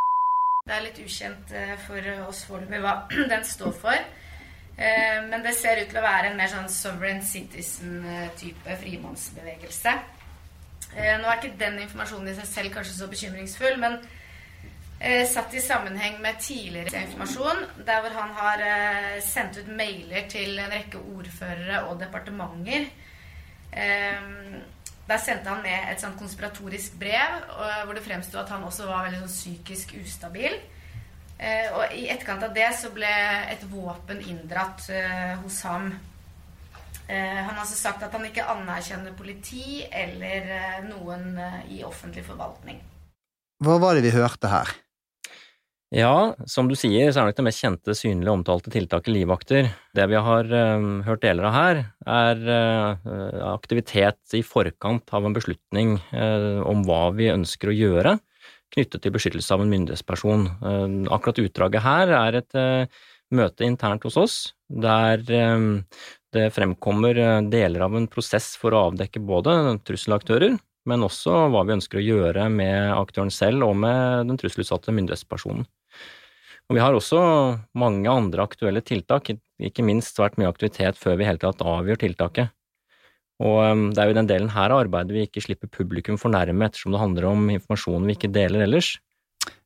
det 0.65 0.75
er 0.75 0.83
litt 0.85 0.99
ukjent 1.01 1.53
eh, 1.57 1.73
for 1.87 2.07
oss 2.27 2.43
foreløpig 2.45 2.81
hva 2.83 2.95
den 3.33 3.45
står 3.47 3.73
for. 3.81 3.97
Eh, 4.77 5.19
men 5.27 5.43
det 5.45 5.55
ser 5.57 5.81
ut 5.81 5.89
til 5.89 5.99
å 5.99 6.05
være 6.05 6.31
en 6.31 6.39
mer 6.39 6.51
sånn 6.51 6.69
sovereign 6.71 7.21
citizen-type 7.25 8.77
frimannsbevegelse. 8.83 9.95
Eh, 10.93 11.15
nå 11.17 11.27
er 11.27 11.39
ikke 11.39 11.57
den 11.59 11.79
informasjonen 11.85 12.31
i 12.31 12.37
seg 12.37 12.49
selv 12.49 12.75
kanskje 12.75 12.99
så 12.99 13.11
bekymringsfull, 13.11 13.79
men 13.81 14.01
satt 15.25 15.55
i 15.57 15.61
sammenheng 15.65 16.19
med 16.21 16.35
tidligere 16.37 16.99
informasjon, 17.07 17.63
der 17.87 18.03
hvor 18.03 18.13
han 18.13 18.35
har 18.37 18.61
sendt 19.25 19.55
ut 19.57 19.71
mailer 19.73 20.27
til 20.29 20.59
en 20.61 20.69
rekke 20.69 20.99
ordførere 21.15 21.79
og 21.87 21.95
departementer 22.03 22.85
der 25.11 25.19
sendte 25.21 25.51
han 25.51 25.63
med 25.65 25.91
et 25.91 25.99
sånn 26.01 26.15
konspiratorisk 26.19 26.95
brev 27.01 27.41
hvor 27.85 27.97
det 27.97 28.03
fremsto 28.05 28.39
at 28.39 28.51
han 28.53 28.63
også 28.63 28.87
var 28.87 29.09
veldig 29.09 29.25
sånn 29.25 29.35
psykisk 29.35 29.97
ustabil. 29.99 30.55
Eh, 31.41 31.73
og 31.73 31.95
i 31.97 32.05
etterkant 32.13 32.43
av 32.45 32.53
det 32.53 32.67
så 32.77 32.91
ble 32.93 33.09
et 33.49 33.63
våpen 33.71 34.19
inndratt 34.21 34.85
eh, 34.93 35.33
hos 35.41 35.57
ham. 35.65 35.89
Eh, 37.09 37.39
han 37.39 37.55
har 37.55 37.63
også 37.63 37.79
sagt 37.79 38.05
at 38.05 38.13
han 38.13 38.27
ikke 38.27 38.45
anerkjenner 38.45 39.15
politi 39.17 39.81
eller 39.89 40.85
noen 40.85 41.33
i 41.73 41.81
offentlig 41.87 42.27
forvaltning. 42.27 42.77
Hva 43.61 43.79
var 43.81 43.97
det 43.97 44.05
vi 44.05 44.13
hørte 44.13 44.53
her? 44.53 44.69
Ja, 45.91 46.37
som 46.47 46.69
du 46.69 46.75
sier, 46.79 47.09
så 47.11 47.19
er 47.19 47.27
nok 47.27 47.35
det 47.35 47.43
mest 47.43 47.59
kjente, 47.59 47.93
synlige 47.99 48.31
omtalte 48.31 48.71
tiltaket 48.71 49.11
livvakter. 49.11 49.67
Det 49.91 50.05
vi 50.07 50.21
har 50.23 50.47
uh, 50.47 50.85
hørt 51.03 51.23
deler 51.25 51.49
av 51.49 51.55
her, 51.57 51.81
er 52.07 52.45
uh, 52.47 53.09
aktivitet 53.51 54.37
i 54.39 54.39
forkant 54.39 55.11
av 55.11 55.27
en 55.27 55.35
beslutning 55.35 55.97
uh, 56.15 56.63
om 56.63 56.85
hva 56.87 57.09
vi 57.17 57.27
ønsker 57.33 57.73
å 57.73 57.75
gjøre 57.75 58.15
knyttet 58.71 59.03
til 59.03 59.11
beskyttelse 59.11 59.51
av 59.51 59.65
en 59.65 59.71
myndighetsperson. 59.73 60.45
akkurat 61.11 61.41
utdraget 61.43 61.83
her 61.83 62.11
er 62.15 62.37
et 62.39 62.55
møte 63.35 63.65
internt 63.67 64.05
hos 64.07 64.15
oss, 64.15 64.35
der 64.71 65.25
det 65.27 66.45
fremkommer 66.55 67.19
deler 67.51 67.83
av 67.83 67.97
en 67.99 68.07
prosess 68.07 68.53
for 68.55 68.71
å 68.71 68.85
avdekke 68.85 69.19
både 69.27 69.57
trusselaktører, 69.83 70.55
men 70.89 71.05
også 71.05 71.45
hva 71.53 71.65
vi 71.67 71.75
ønsker 71.77 71.99
å 71.99 72.05
gjøre 72.05 72.47
med 72.53 72.93
aktøren 72.95 73.33
selv 73.33 73.67
og 73.67 73.75
med 73.83 74.31
den 74.31 74.39
trusselutsatte 74.41 74.93
myndighetspersonen. 74.95 75.67
Og 76.71 76.77
vi 76.77 76.81
har 76.81 76.95
også 76.95 77.19
mange 77.75 78.07
andre 78.07 78.45
aktuelle 78.47 78.81
tiltak, 78.85 79.33
ikke 79.59 79.83
minst 79.83 80.15
svært 80.15 80.37
mye 80.39 80.49
aktivitet 80.49 80.97
før 80.97 81.17
vi 81.19 81.25
i 81.25 81.27
hele 81.27 81.41
tatt 81.41 81.61
avgjør 81.67 81.99
tiltaket. 82.05 82.53
Og 83.41 83.57
um, 83.65 83.87
det 83.91 84.01
er 84.01 84.09
jo 84.09 84.13
i 84.13 84.19
den 84.19 84.29
delen 84.29 84.51
her 84.53 84.71
av 84.71 84.83
arbeidet 84.85 85.15
vi 85.15 85.25
ikke 85.25 85.43
slipper 85.43 85.71
publikum 85.73 86.19
for 86.21 86.33
nærme, 86.33 86.67
ettersom 86.67 86.93
det 86.93 87.01
handler 87.01 87.27
om 87.31 87.49
informasjon 87.49 88.05
vi 88.07 88.15
ikke 88.15 88.31
deler 88.33 88.67
ellers. 88.67 88.93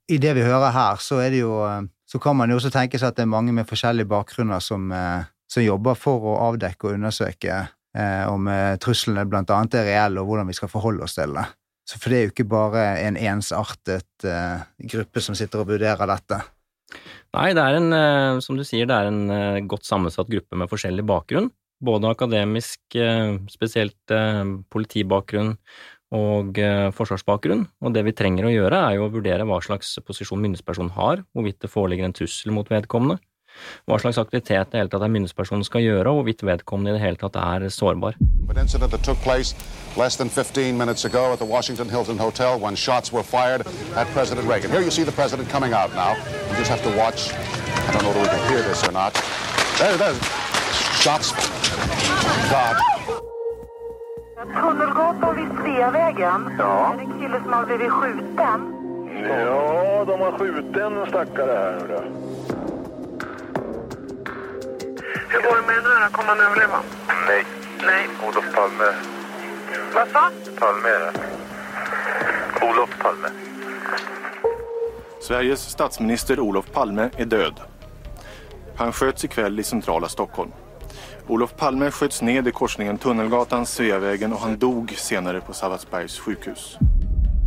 I 0.10 0.18
det 0.22 0.36
vi 0.38 0.46
hører 0.46 0.72
her, 0.74 1.02
så, 1.04 1.20
jo, 1.34 1.58
um, 1.62 1.90
så 2.08 2.22
kan 2.24 2.38
man 2.40 2.52
jo 2.52 2.60
også 2.60 2.72
tenke 2.74 3.02
seg 3.02 3.12
at 3.12 3.20
det 3.20 3.26
er 3.26 3.34
mange 3.36 3.54
med 3.56 3.68
forskjellige 3.70 4.10
bakgrunner 4.10 4.64
som, 4.64 4.88
uh, 4.96 5.28
som 5.52 5.66
jobber 5.66 5.98
for 6.00 6.26
å 6.32 6.38
avdekke 6.48 6.88
og 6.88 6.98
undersøke 6.98 7.52
eh, 7.52 7.75
om 8.28 8.50
uh, 8.52 8.76
truslene 8.82 9.24
annet 9.24 9.78
er 9.80 9.88
reelle, 9.88 10.20
og 10.20 10.28
hvordan 10.28 10.50
vi 10.50 10.58
skal 10.58 10.72
forholde 10.72 11.06
oss 11.06 11.16
til 11.16 11.32
det. 11.38 11.46
Så 11.86 12.00
for 12.02 12.12
det 12.12 12.18
er 12.18 12.26
jo 12.26 12.34
ikke 12.34 12.50
bare 12.50 12.84
en 13.06 13.16
ensartet 13.16 14.26
uh, 14.28 14.66
gruppe 14.92 15.24
som 15.24 15.38
sitter 15.38 15.62
og 15.62 15.70
vurderer 15.70 16.10
dette. 16.10 16.42
Nei, 17.36 17.52
det 17.56 17.64
er 17.64 17.78
en, 17.80 17.92
eh, 17.94 18.40
som 18.44 18.56
du 18.56 18.64
sier, 18.64 18.88
det 18.88 18.96
er 18.96 19.10
en 19.10 19.34
eh, 19.34 19.64
godt 19.68 19.88
sammensatt 19.88 20.30
gruppe 20.32 20.60
med 20.60 20.72
forskjellig 20.72 21.04
bakgrunn. 21.08 21.50
Både 21.84 22.08
akademisk, 22.08 22.80
eh, 22.96 23.36
spesielt 23.52 24.16
politibakgrunn 24.72 25.56
og 26.16 26.60
forsvarsbakgrunn. 26.96 27.66
Og 27.84 27.92
det 27.96 28.06
vi 28.08 28.14
trenger 28.16 28.48
å 28.48 28.54
gjøre, 28.54 28.78
er 28.78 28.96
jo 28.96 29.08
å 29.08 29.12
vurdere 29.12 29.44
hva 29.50 29.58
slags 29.60 29.98
posisjon 30.06 30.40
myndighetspersonen 30.40 30.94
har, 30.96 31.26
hvorvidt 31.36 31.60
det 31.66 31.72
foreligger 31.74 32.08
en 32.08 32.16
trussel 32.16 32.54
mot 32.56 32.70
vedkommende, 32.72 33.18
hva 33.86 34.00
slags 34.02 34.18
aktivitet 34.22 34.72
det 34.72 34.80
hele 34.80 34.90
tatt 34.90 35.04
er 35.06 35.12
myndighetspersonen 35.14 35.66
skal 35.68 35.84
gjøre, 35.86 36.10
og 36.10 36.22
hvorvidt 36.22 36.46
vedkommende 36.46 36.94
i 36.94 36.98
det 36.98 37.04
hele 37.04 37.20
tatt 37.22 37.36
er 37.36 37.70
sårbar. 37.70 38.16
Less 39.96 40.18
than 40.18 40.30
15 40.30 40.78
minutes 40.78 41.06
ago 41.06 41.32
at 41.32 41.40
the 41.40 41.46
Washington 41.46 41.90
Hilton 41.90 42.18
Hotel 42.20 42.60
when 42.60 42.76
shots 42.76 43.14
were 43.14 43.24
fired 43.24 43.62
at 43.96 44.08
President 44.08 44.46
Reagan. 44.46 44.70
Here 44.70 44.82
you 44.82 44.92
see 44.92 45.04
the 45.04 45.12
president 45.12 45.48
coming 45.48 45.72
out 45.72 45.96
now. 45.96 46.16
You 46.50 46.58
just 46.58 46.70
have 46.70 46.84
to 46.84 46.92
watch. 46.98 47.32
I 47.32 47.92
don't 47.94 48.04
know 48.04 48.10
whether 48.10 48.22
we 48.22 48.28
can 48.28 48.50
hear 48.52 48.62
this 48.62 48.84
or 48.84 48.92
not. 48.92 49.14
There, 49.80 49.96
there. 49.96 50.14
Shots. 51.00 51.32
God. 52.52 52.76
Tunnelgatan 54.54 55.36
vid 55.36 55.50
Sveavägen. 55.62 56.56
Ja. 56.60 56.94
Är 56.94 56.98
det 56.98 57.04
en 57.04 57.22
kille 57.22 57.40
som 57.44 57.54
har 57.54 57.66
blivit 57.66 57.92
skjuten? 57.92 58.74
Ja, 59.30 60.06
de 60.08 60.22
har 60.22 60.38
skjutit 60.38 60.78
en 60.78 61.06
stackare 61.10 61.52
här. 61.52 62.06
Hur 65.36 65.42
går 65.42 65.56
det 65.56 65.68
med 65.68 65.84
här? 65.84 66.10
Kommer 66.10 66.30
han 66.30 66.40
överleva? 66.40 66.82
Nej. 67.28 67.46
Nej. 67.86 68.08
Olof 68.28 68.46
Palme. 68.56 68.96
Vad 69.94 70.08
sa? 70.08 70.32
Palme 70.60 70.90
är 70.90 71.00
det. 71.00 71.14
Olof 72.66 72.90
Palme. 73.02 73.28
Sveriges 75.22 75.70
statsminister 75.70 76.40
Olof 76.40 76.72
Palme 76.72 77.10
är 77.18 77.26
död. 77.26 77.62
Han 78.76 78.94
sköts 78.94 79.26
ikväll 79.26 79.60
i 79.60 79.64
centrala 79.64 80.10
Stockholm. 80.10 80.52
Olof 81.28 81.56
Palme 81.58 81.92
sköts 81.92 82.22
ned 82.22 82.48
i 82.48 82.52
korsningen 82.52 82.98
Tunnelgatan, 82.98 83.66
Sveavägen 83.66 84.34
og 84.34 84.40
han 84.40 84.60
dog 84.60 84.94
senere 84.98 85.42
på 85.42 85.54
Sabbatsbergs 85.54 86.20
sjukhus. 86.20 86.78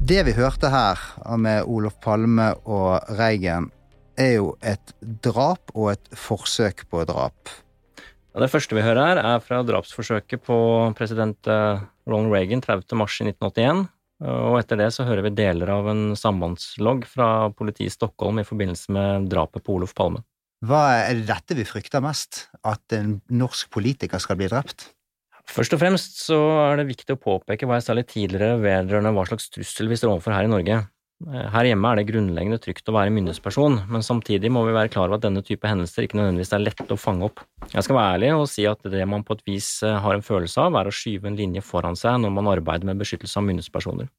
Det 0.09 0.23
vi 0.23 0.33
hørte 0.33 0.69
her 0.69 0.99
med 1.37 1.63
Olof 1.63 1.95
Palme 2.05 2.55
og 2.65 3.01
Reigen, 3.19 3.71
er 4.17 4.33
jo 4.33 4.57
et 4.63 4.95
drap 5.01 5.71
og 5.75 5.93
et 5.93 6.09
forsøk 6.13 6.91
på 6.91 7.05
drap. 7.05 7.49
Ja, 8.39 8.45
det 8.45 8.53
første 8.53 8.77
vi 8.77 8.85
hører 8.87 9.01
her, 9.03 9.19
er 9.19 9.41
fra 9.43 9.57
drapsforsøket 9.67 10.45
på 10.47 10.57
president 10.95 11.49
eh, 11.51 11.81
Ronald 12.07 12.31
Reagan 12.31 12.61
30. 12.63 12.95
mars 12.95 13.17
i 13.19 13.25
1981. 13.27 13.81
Og 14.31 14.59
etter 14.61 14.79
det 14.79 14.87
så 14.95 15.07
hører 15.09 15.27
vi 15.27 15.33
deler 15.35 15.73
av 15.75 15.89
en 15.91 16.05
sambandslogg 16.15 17.03
fra 17.11 17.49
politiet 17.59 17.91
i 17.91 17.97
Stockholm 17.97 18.39
i 18.39 18.45
forbindelse 18.47 18.95
med 18.95 19.27
drapet 19.33 19.67
på 19.67 19.75
Olof 19.75 19.97
Palme. 19.99 20.23
Hva 20.63 20.85
er 21.01 21.19
det 21.19 21.27
dette 21.33 21.57
vi 21.59 21.67
frykter 21.67 22.05
mest? 22.05 22.45
At 22.63 22.95
en 22.95 23.17
norsk 23.27 23.73
politiker 23.75 24.23
skal 24.23 24.39
bli 24.39 24.47
drept? 24.55 24.87
Først 25.51 25.75
og 25.75 25.83
fremst 25.83 26.23
så 26.29 26.39
er 26.69 26.79
det 26.79 26.93
viktig 26.93 27.19
å 27.19 27.23
påpeke 27.25 27.67
hva 27.67 27.81
jeg 27.81 27.89
sa 27.89 27.99
litt 27.99 28.13
tidligere 28.15 28.63
vedrørende 28.63 29.17
hva 29.19 29.27
slags 29.33 29.51
trussel 29.51 29.91
vi 29.91 29.99
står 29.99 30.15
overfor 30.15 30.39
her 30.39 30.47
i 30.47 30.55
Norge. 30.55 30.79
Eh, 31.27 31.47
her 31.51 31.67
hjemme 31.67 31.91
er 31.91 31.99
det 31.99 32.07
grunnleggende 32.13 32.61
trygt 32.63 32.91
å 32.91 32.95
være 32.95 33.11
myndighetsperson, 33.11 33.81
men 33.91 34.05
samtidig 34.07 34.53
må 34.55 34.63
vi 34.69 34.77
være 34.77 34.93
klar 34.93 35.09
over 35.09 35.19
at 35.19 35.25
denne 35.25 35.43
type 35.43 35.67
hendelser 35.67 36.07
ikke 36.07 36.21
nødvendigvis 36.21 36.53
er 36.55 36.63
lette 36.63 36.95
å 36.95 37.01
fange 37.01 37.27
opp. 37.27 37.43
Jeg 37.73 37.83
skal 37.87 37.99
være 37.99 38.13
ærlig 38.19 38.31
og 38.37 38.47
si 38.53 38.67
at 38.71 38.87
det 38.87 39.09
man 39.11 39.25
på 39.27 39.35
et 39.35 39.43
vis 39.49 39.71
eh, 39.83 39.99
har 39.99 40.15
en 40.15 40.23
følelse 40.25 40.69
av, 40.69 40.79
er 40.79 40.91
å 40.91 40.95
skyve 40.95 41.31
en 41.31 41.39
linje 41.39 41.65
foran 41.67 41.99
seg 41.99 42.21
når 42.23 42.37
man 42.39 42.53
arbeider 42.55 42.87
med 42.87 43.03
beskyttelse 43.03 43.41
av 43.41 43.49
myndighetspersoner. 43.49 44.13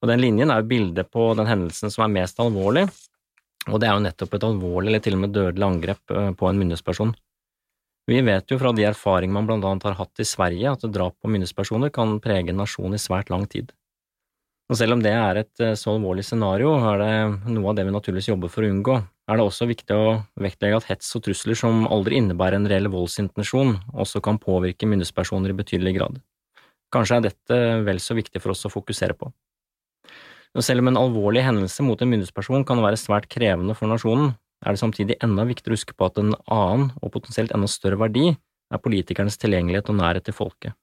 Og 0.00 0.08
den 0.08 0.20
linjen 0.20 0.52
er 0.52 0.60
jo 0.60 0.68
bildet 0.68 1.10
på 1.12 1.32
den 1.36 1.48
hendelsen 1.48 1.92
som 1.92 2.04
er 2.04 2.12
mest 2.12 2.38
alvorlig, 2.40 2.86
og 3.68 3.80
det 3.80 3.88
er 3.88 3.96
jo 3.96 4.04
nettopp 4.04 4.36
et 4.36 4.46
alvorlig 4.46 4.88
eller 4.88 5.02
til 5.04 5.16
og 5.16 5.24
med 5.24 5.34
dødelig 5.36 5.66
angrep 5.66 6.16
eh, 6.16 6.30
på 6.36 6.52
en 6.52 6.60
myndighetsperson. 6.60 7.16
Vi 8.10 8.20
vet 8.26 8.50
jo 8.50 8.58
fra 8.60 8.72
de 8.76 8.84
erfaringer 8.88 9.36
man 9.36 9.48
blant 9.48 9.64
annet 9.64 9.84
har 9.88 9.96
hatt 10.00 10.20
i 10.20 10.26
Sverige, 10.26 10.72
at 10.72 10.84
drap 10.92 11.16
på 11.20 11.32
myndighetspersoner 11.32 11.92
kan 11.94 12.18
prege 12.20 12.52
en 12.52 12.60
nasjon 12.60 12.96
i 12.96 13.00
svært 13.00 13.32
lang 13.32 13.48
tid. 13.48 13.72
Og 14.70 14.78
selv 14.78 14.94
om 14.94 15.00
det 15.02 15.10
er 15.10 15.40
et 15.40 15.62
eh, 15.64 15.74
så 15.74 15.90
alvorlig 15.96 16.22
scenario, 16.22 16.76
er 16.92 17.00
det 17.02 17.54
noe 17.56 17.72
av 17.72 17.78
det 17.78 17.84
vi 17.88 17.94
naturligvis 17.94 18.30
jobber 18.30 18.50
for 18.52 18.62
å 18.62 18.70
unngå, 18.70 19.00
er 19.30 19.38
det 19.38 19.46
også 19.46 19.66
viktig 19.66 19.96
å 19.96 20.12
vektlegge 20.38 20.78
at 20.78 20.86
hets 20.92 21.08
og 21.18 21.24
trusler 21.26 21.58
som 21.58 21.88
aldri 21.90 22.20
innebærer 22.20 22.58
en 22.58 22.68
reell 22.70 22.86
voldsintensjon, 22.92 23.76
også 23.90 24.22
kan 24.22 24.38
påvirke 24.42 24.86
myndighetspersoner 24.86 25.50
i 25.50 25.56
betydelig 25.58 25.96
grad. 25.98 26.20
Kanskje 26.94 27.18
er 27.18 27.26
dette 27.26 27.58
vel 27.86 27.98
så 28.02 28.14
viktig 28.18 28.42
for 28.42 28.54
oss 28.54 28.66
å 28.66 28.70
fokusere 28.70 29.16
på. 29.18 29.30
Og 30.58 30.66
selv 30.66 30.82
om 30.82 30.90
en 30.90 30.98
alvorlig 30.98 31.44
hendelse 31.46 31.82
mot 31.86 31.98
en 32.02 32.10
myndighetsperson 32.10 32.66
kan 32.66 32.82
være 32.82 32.98
svært 32.98 33.26
krevende 33.30 33.74
for 33.78 33.90
nasjonen, 33.90 34.36
er 34.66 34.74
det 34.74 34.82
samtidig 34.82 35.18
enda 35.24 35.46
viktigere 35.48 35.74
å 35.74 35.78
huske 35.78 35.96
på 35.98 36.10
at 36.10 36.18
en 36.22 36.34
annen, 36.46 36.90
og 37.02 37.14
potensielt 37.14 37.54
enda 37.56 37.70
større 37.70 37.98
verdi, 38.02 38.32
er 38.70 38.82
politikernes 38.82 39.38
tilgjengelighet 39.40 39.90
og 39.90 39.98
nærhet 39.98 40.26
til 40.26 40.36
folket. 40.36 40.78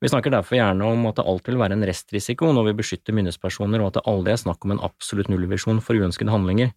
Vi 0.00 0.08
snakker 0.08 0.32
derfor 0.32 0.56
gjerne 0.56 0.86
om 0.92 1.08
at 1.10 1.18
det 1.18 1.26
alltid 1.28 1.54
vil 1.54 1.62
være 1.62 1.76
en 1.76 1.88
restrisiko 1.88 2.52
når 2.56 2.70
vi 2.70 2.76
beskytter 2.82 3.16
myndighetspersoner, 3.16 3.82
og 3.82 3.90
at 3.90 3.98
det 3.98 4.06
aldri 4.10 4.34
er 4.34 4.44
snakk 4.44 4.64
om 4.64 4.76
en 4.76 4.84
absolutt 4.86 5.28
nullvisjon 5.32 5.82
for 5.84 5.98
uønskede 5.98 6.32
handlinger. 6.32 6.72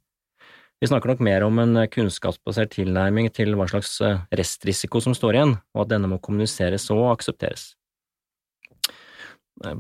Vi 0.84 0.90
snakker 0.90 1.14
nok 1.14 1.22
mer 1.24 1.46
om 1.46 1.62
en 1.64 1.78
kunnskapsbasert 1.88 2.74
tilnærming 2.76 3.30
til 3.32 3.56
hva 3.56 3.70
slags 3.72 3.96
restrisiko 4.36 5.00
som 5.04 5.16
står 5.16 5.38
igjen, 5.38 5.56
og 5.72 5.86
at 5.86 5.94
denne 5.94 6.10
må 6.12 6.20
kommuniseres 6.20 6.90
og 6.92 7.06
aksepteres. 7.14 7.72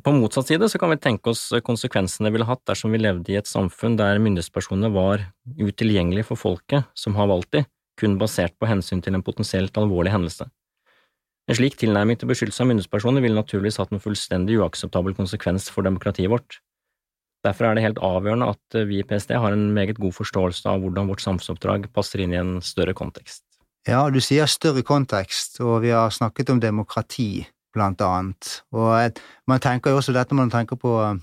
På 0.05 0.13
motsatt 0.15 0.47
side 0.47 0.69
så 0.69 0.79
kan 0.79 0.93
vi 0.93 1.01
tenke 1.01 1.33
oss 1.33 1.47
konsekvensene 1.65 2.29
det 2.29 2.35
ville 2.35 2.47
hatt 2.47 2.61
dersom 2.69 2.93
vi 2.93 3.01
levde 3.01 3.33
i 3.33 3.39
et 3.39 3.49
samfunn 3.49 3.97
der 3.99 4.21
myndighetspersonene 4.21 4.93
var 4.93 5.25
utilgjengelige 5.57 6.29
for 6.29 6.39
folket 6.39 6.87
som 6.95 7.17
har 7.17 7.27
valgt 7.31 7.51
de, 7.57 7.63
kun 7.99 8.19
basert 8.21 8.55
på 8.61 8.69
hensyn 8.69 9.01
til 9.03 9.17
en 9.17 9.25
potensielt 9.25 9.75
alvorlig 9.81 10.13
hendelse. 10.13 10.47
En 11.49 11.57
slik 11.57 11.75
tilnærming 11.79 12.19
til 12.19 12.29
beskyttelse 12.29 12.63
av 12.63 12.69
myndighetspersoner 12.69 13.23
ville 13.23 13.35
naturligvis 13.35 13.81
hatt 13.81 13.91
en 13.91 14.03
fullstendig 14.03 14.61
uakseptabel 14.61 15.15
konsekvens 15.17 15.67
for 15.73 15.83
demokratiet 15.83 16.31
vårt. 16.31 16.61
Derfor 17.43 17.67
er 17.67 17.75
det 17.75 17.83
helt 17.83 17.99
avgjørende 17.99 18.53
at 18.53 18.77
vi 18.87 19.01
i 19.01 19.07
PST 19.07 19.33
har 19.35 19.51
en 19.51 19.73
meget 19.75 19.99
god 19.99 20.15
forståelse 20.15 20.69
av 20.71 20.79
hvordan 20.79 21.09
vårt 21.11 21.23
samfunnsoppdrag 21.23 21.89
passer 21.91 22.23
inn 22.23 22.35
i 22.35 22.39
en 22.39 22.53
større 22.63 22.95
kontekst. 22.95 23.43
Ja, 23.83 24.05
du 24.07 24.21
sier 24.23 24.47
større 24.47 24.85
kontekst, 24.87 25.59
og 25.59 25.81
vi 25.83 25.91
har 25.91 26.13
snakket 26.15 26.53
om 26.53 26.61
demokrati 26.63 27.43
blant 27.75 27.99
annet. 28.05 28.61
Og 28.71 29.19
man 29.51 29.63
tenker 29.63 29.91
jo 29.91 29.99
også 29.99 30.15
dette 30.15 30.37
man 30.37 30.51
tenker 30.53 30.79
på 30.79 30.93
um, 31.01 31.19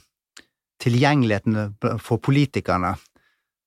tilgjengeligheten 0.85 1.79
for 2.05 2.21
politikerne. 2.21 2.99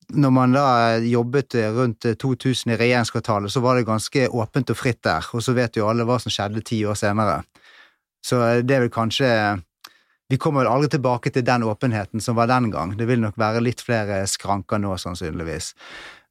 Når 0.10 0.32
man 0.36 0.56
da 0.56 0.66
jobbet 1.00 1.56
rundt 1.76 2.06
2000 2.20 2.74
i 2.74 2.78
regjeringskvartalet, 2.78 3.52
så 3.52 3.62
var 3.64 3.78
det 3.78 3.88
ganske 3.88 4.28
åpent 4.30 4.74
og 4.74 4.78
fritt 4.78 5.04
der, 5.06 5.26
og 5.34 5.44
så 5.44 5.56
vet 5.56 5.78
jo 5.78 5.88
alle 5.90 6.06
hva 6.08 6.18
som 6.22 6.34
skjedde 6.34 6.64
ti 6.66 6.82
år 6.86 6.98
senere. 7.00 7.44
Så 8.24 8.40
det 8.64 8.82
vil 8.86 8.92
kanskje 8.94 9.62
Vi 10.32 10.38
kommer 10.40 10.64
vel 10.64 10.72
aldri 10.72 10.90
tilbake 10.90 11.30
til 11.30 11.44
den 11.46 11.64
åpenheten 11.68 12.22
som 12.24 12.36
var 12.36 12.48
den 12.48 12.72
gang. 12.72 12.96
Det 12.98 13.06
vil 13.06 13.20
nok 13.22 13.36
være 13.38 13.62
litt 13.62 13.82
flere 13.82 14.24
skranker 14.26 14.80
nå, 14.82 14.96
sannsynligvis. 14.98 15.74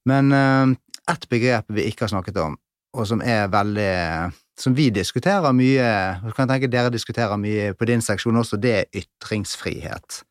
Men 0.09 0.33
uh, 0.33 0.73
ett 1.13 1.29
begrep 1.29 1.69
vi 1.69 1.85
ikke 1.87 2.09
har 2.09 2.11
snakket 2.11 2.41
om, 2.43 2.57
og 2.97 3.07
som 3.07 3.23
er 3.23 3.53
veldig 3.53 4.33
som 4.59 4.75
vi 4.77 4.89
diskuterer 4.95 5.55
mye, 5.57 5.89
og 6.25 6.35
kan 6.37 6.51
tenke 6.51 6.71
dere 6.71 6.93
diskuterer 6.93 7.39
mye 7.41 7.73
på 7.77 7.89
din 7.89 8.03
seksjon 8.05 8.41
også, 8.43 8.59
det 8.61 8.75
er 8.79 9.03
ytringsfrihet. 9.03 10.23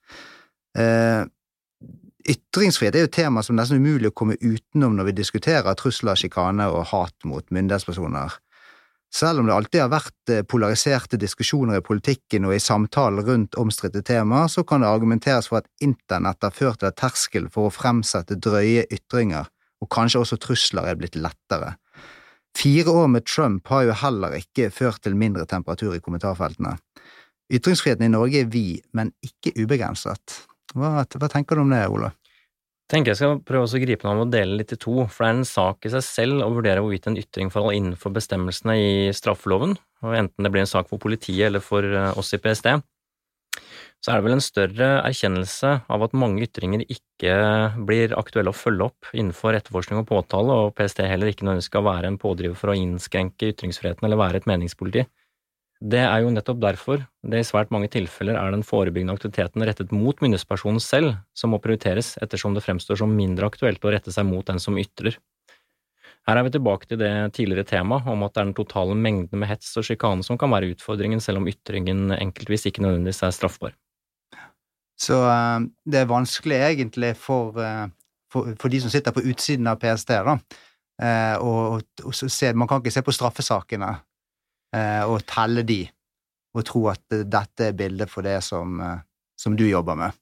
Eh, 0.77 1.23
ytringsfrihet 2.29 2.95
er 2.95 3.05
jo 3.05 3.09
et 3.09 3.15
tema 3.15 3.41
som 3.45 3.57
nesten 3.57 3.81
umulig 3.81 4.11
å 4.11 4.15
komme 4.15 4.37
utenom 4.41 4.95
når 4.97 5.09
vi 5.09 5.17
diskuterer 5.21 5.77
trusler, 5.79 6.19
sjikane 6.19 6.67
og 6.71 6.89
hat 6.91 7.27
mot 7.27 7.45
myndighetspersoner. 7.53 8.37
Selv 9.11 9.41
om 9.41 9.47
det 9.47 9.55
alltid 9.55 9.81
har 9.81 9.91
vært 9.91 10.31
eh, 10.31 10.43
polariserte 10.47 11.19
diskusjoner 11.19 11.81
i 11.81 11.83
politikken 11.83 12.47
og 12.47 12.55
i 12.55 12.61
samtaler 12.63 13.25
rundt 13.27 13.57
omstridte 13.59 14.03
temaer, 14.07 14.47
så 14.47 14.63
kan 14.63 14.83
det 14.83 14.87
argumenteres 14.87 15.49
for 15.51 15.59
at 15.59 15.67
internett 15.83 16.39
har 16.45 16.55
ført 16.55 16.79
til 16.79 16.87
at 16.87 16.99
terskelen 17.01 17.51
for 17.51 17.67
å 17.67 17.73
fremsette 17.75 18.39
drøye 18.39 18.85
ytringer, 18.87 19.49
og 19.83 19.89
kanskje 19.91 20.21
også 20.23 20.39
trusler, 20.39 20.87
er 20.87 20.99
blitt 20.99 21.19
lettere. 21.19 21.73
Fire 22.55 22.95
år 23.03 23.11
med 23.11 23.27
Trump 23.27 23.67
har 23.71 23.89
jo 23.89 23.97
heller 23.99 24.37
ikke 24.39 24.69
ført 24.71 25.03
til 25.03 25.19
mindre 25.19 25.43
temperatur 25.47 25.95
i 25.95 26.03
kommentarfeltene. 26.03 26.77
Ytringsfriheten 27.51 28.07
i 28.07 28.11
Norge 28.11 28.45
er 28.45 28.51
vid, 28.51 28.79
men 28.95 29.11
ikke 29.27 29.51
ubegrenset. 29.59 30.39
Hva, 30.77 31.03
hva 31.03 31.29
tenker 31.31 31.57
du 31.57 31.65
om 31.65 31.73
det, 31.73 31.83
Ole? 31.91 32.13
tenker 32.91 33.13
jeg 33.13 33.21
skal 33.21 33.37
prøve 33.47 33.63
å 33.63 33.79
gripe 33.79 34.03
meg 34.03 34.17
av 34.17 34.25
å 34.25 34.31
dele 34.33 34.57
litt 34.59 34.73
i 34.75 34.77
to, 34.79 35.05
for 35.07 35.23
det 35.23 35.29
er 35.29 35.37
en 35.37 35.45
sak 35.47 35.85
i 35.87 35.91
seg 35.93 36.01
selv 36.03 36.43
å 36.43 36.49
vurdere 36.51 36.81
hvorvidt 36.83 37.05
en 37.07 37.15
ytring 37.21 37.47
faller 37.53 37.77
innenfor 37.77 38.11
bestemmelsene 38.11 38.75
i 38.75 38.89
straffeloven, 39.15 39.77
og 40.03 40.15
enten 40.17 40.43
det 40.43 40.51
blir 40.51 40.65
en 40.65 40.71
sak 40.73 40.89
for 40.91 40.99
politiet 40.99 41.45
eller 41.47 41.63
for 41.63 41.87
eh, 41.87 42.09
oss 42.19 42.33
i 42.35 42.41
PST 42.41 42.67
så 44.01 44.09
er 44.09 44.17
det 44.17 44.25
vel 44.25 44.33
en 44.33 44.41
større 44.41 44.87
erkjennelse 45.05 45.71
av 45.93 46.03
at 46.07 46.15
mange 46.17 46.41
ytringer 46.47 46.81
ikke 46.87 47.33
blir 47.85 48.15
aktuelle 48.17 48.49
å 48.49 48.57
følge 48.57 48.87
opp 48.87 49.11
innenfor 49.13 49.53
etterforskning 49.53 50.01
og 50.01 50.07
påtale, 50.09 50.55
og 50.57 50.73
PST 50.77 51.03
heller 51.05 51.29
ikke 51.29 51.45
nødvendigvis 51.45 51.69
skal 51.69 51.85
være 51.85 52.09
en 52.09 52.17
pådriver 52.21 52.57
for 52.57 52.73
å 52.73 52.77
innskrenke 52.79 53.51
ytringsfriheten 53.53 54.07
eller 54.07 54.19
være 54.23 54.41
et 54.41 54.49
meningspoliti. 54.49 55.05
Det 55.81 55.97
er 55.97 56.19
jo 56.21 56.29
nettopp 56.29 56.59
derfor 56.61 57.01
det 57.25 57.39
i 57.41 57.45
svært 57.45 57.71
mange 57.73 57.87
tilfeller 57.89 58.37
er 58.37 58.53
den 58.53 58.61
forebyggende 58.65 59.15
aktiviteten 59.17 59.63
rettet 59.65 59.93
mot 59.95 60.19
myndighetspersonen 60.21 60.81
selv 60.83 61.15
som 61.33 61.53
må 61.53 61.57
prioriteres, 61.63 62.13
ettersom 62.21 62.53
det 62.53 62.61
fremstår 62.61 62.99
som 63.01 63.15
mindre 63.17 63.49
aktuelt 63.49 63.81
å 63.81 63.93
rette 63.93 64.13
seg 64.13 64.27
mot 64.29 64.45
den 64.45 64.61
som 64.61 64.77
ytrer. 64.77 65.17
Her 66.29 66.37
er 66.37 66.45
vi 66.45 66.51
tilbake 66.53 66.85
til 66.85 66.99
det 67.01 67.09
tidligere 67.33 67.65
temaet 67.65 68.05
om 68.13 68.21
at 68.21 68.35
det 68.35 68.43
er 68.43 68.49
den 68.51 68.59
totale 68.59 68.93
mengden 68.93 69.41
med 69.41 69.49
hets 69.49 69.71
og 69.81 69.87
sjikane 69.87 70.21
som 70.25 70.37
kan 70.37 70.53
være 70.53 70.69
utfordringen, 70.75 71.23
selv 71.23 71.41
om 71.41 71.49
ytringen 71.49 72.13
enkeltvis 72.13 72.67
ikke 72.69 72.85
nødvendigvis 72.85 73.23
er 73.25 73.33
straffbar. 73.33 73.73
Så 75.01 75.17
uh, 75.17 75.65
det 75.89 76.03
er 76.03 76.13
vanskelig 76.13 76.61
egentlig 76.61 77.15
for, 77.17 77.57
uh, 77.57 77.89
for, 78.29 78.53
for, 78.61 78.69
de 78.69 78.83
som 78.83 78.93
sitter 78.93 79.17
på 79.17 79.25
utsiden 79.33 79.71
av 79.71 79.81
PST, 79.81 80.13
da. 80.13 80.37
Og, 81.41 81.79
og, 81.81 82.01
og 82.05 82.13
se, 82.13 82.51
man 82.53 82.69
kan 82.69 82.77
ikke 82.77 82.93
se 82.93 83.01
på 83.01 83.13
straffesakene 83.15 83.87
og 84.71 85.25
telle 85.27 85.65
de, 85.67 85.81
og 86.55 86.63
tro 86.67 86.85
at 86.91 87.03
dette 87.11 87.65
er 87.67 87.75
bildet 87.75 88.11
for 88.11 88.23
det 88.23 88.37
som, 88.45 88.79
som 89.35 89.57
du 89.59 89.65
jobber 89.67 89.97
med. 89.99 90.21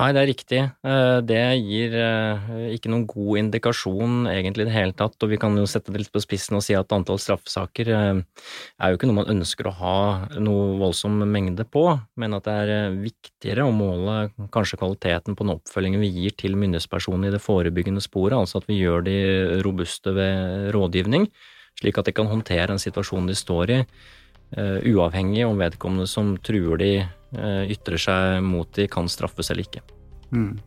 Nei, 0.00 0.08
det 0.16 0.20
er 0.22 0.28
riktig. 0.30 0.60
Eh, 0.88 1.18
det 1.28 1.40
gir 1.60 1.92
eh, 2.00 2.46
ikke 2.72 2.88
noen 2.88 3.04
god 3.06 3.38
indikasjon 3.42 4.30
egentlig 4.30 4.64
i 4.64 4.68
det 4.70 4.74
hele 4.74 4.94
tatt, 4.96 5.18
og 5.20 5.28
vi 5.28 5.36
kan 5.38 5.52
jo 5.58 5.66
sette 5.68 5.92
det 5.92 6.00
litt 6.00 6.14
på 6.14 6.22
spissen 6.24 6.56
og 6.56 6.64
si 6.64 6.72
at 6.74 6.94
antall 6.96 7.20
straffesaker 7.20 7.90
eh, 7.92 8.22
er 8.80 8.88
jo 8.88 8.96
ikke 8.96 9.10
noe 9.10 9.18
man 9.20 9.28
ønsker 9.34 9.68
å 9.68 9.74
ha 9.82 9.98
noe 10.40 10.78
voldsom 10.80 11.20
mengde 11.28 11.68
på, 11.68 11.84
men 12.16 12.38
at 12.38 12.48
det 12.48 12.56
er 12.62 12.96
viktigere 13.02 13.68
å 13.68 13.76
måle 13.76 14.16
kanskje 14.54 14.80
kvaliteten 14.80 15.36
på 15.36 15.44
den 15.44 15.58
oppfølgingen 15.58 16.02
vi 16.02 16.10
gir 16.16 16.38
til 16.40 16.56
myndighetspersonene 16.56 17.28
i 17.28 17.36
det 17.36 17.44
forebyggende 17.44 18.02
sporet, 18.02 18.38
altså 18.40 18.62
at 18.62 18.72
vi 18.72 18.80
gjør 18.80 19.04
de 19.06 19.18
robuste 19.62 20.16
ved 20.16 20.72
rådgivning, 20.72 21.28
slik 21.80 21.98
at 21.98 22.10
de 22.10 22.16
kan 22.16 22.28
håndtere 22.30 22.68
den 22.72 22.82
situasjonen 22.82 23.30
de 23.30 23.38
står 23.38 23.72
i, 23.72 23.78
uavhengig 24.92 25.46
om 25.48 25.56
vedkommende 25.56 26.04
som 26.10 26.34
truer 26.44 26.76
de 26.76 26.92
Eh, 27.32 27.70
ytrer 27.72 27.96
seg 27.96 28.42
mot 28.44 28.68
de, 28.76 28.84
kan 28.92 29.08
straffes 29.08 29.48
eller 29.50 29.64
ikke. 29.64 29.80
Mm. 30.36 30.58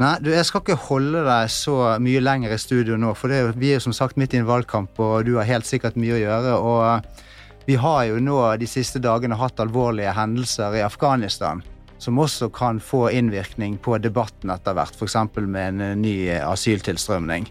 Nei, 0.00 0.14
du, 0.22 0.30
jeg 0.32 0.46
skal 0.48 0.64
ikke 0.64 0.78
holde 0.88 1.22
deg 1.26 1.50
så 1.52 1.76
mye 2.02 2.22
lenger 2.22 2.54
i 2.54 2.58
studio 2.58 2.96
nå, 2.98 3.12
for 3.18 3.30
det, 3.30 3.42
vi 3.60 3.74
er 3.76 3.82
som 3.82 3.94
sagt 3.94 4.18
midt 4.18 4.34
i 4.34 4.40
en 4.40 4.48
valgkamp, 4.48 4.98
og 4.98 5.28
du 5.28 5.36
har 5.38 5.46
helt 5.46 5.68
sikkert 5.68 5.98
mye 6.00 6.16
å 6.16 6.22
gjøre. 6.24 6.56
og 6.58 6.80
eh, 6.88 7.26
vi 7.68 7.76
har 7.78 8.02
jo 8.08 8.18
nå 8.24 8.38
de 8.58 8.66
siste 8.66 8.98
dagene 8.98 9.38
hatt 9.38 9.60
alvorlige 9.62 10.14
hendelser 10.16 10.74
i 10.80 10.82
Afghanistan 10.82 11.60
som 12.00 12.18
også 12.18 12.48
kan 12.50 12.80
få 12.82 13.10
innvirkning 13.12 13.76
på 13.78 13.98
debatten 14.00 14.50
etter 14.50 14.74
hvert, 14.74 14.96
f.eks. 14.96 15.18
med 15.36 15.62
en 15.68 15.84
eh, 15.84 15.96
ny 16.00 16.16
asyltilstrømning. 16.40 17.46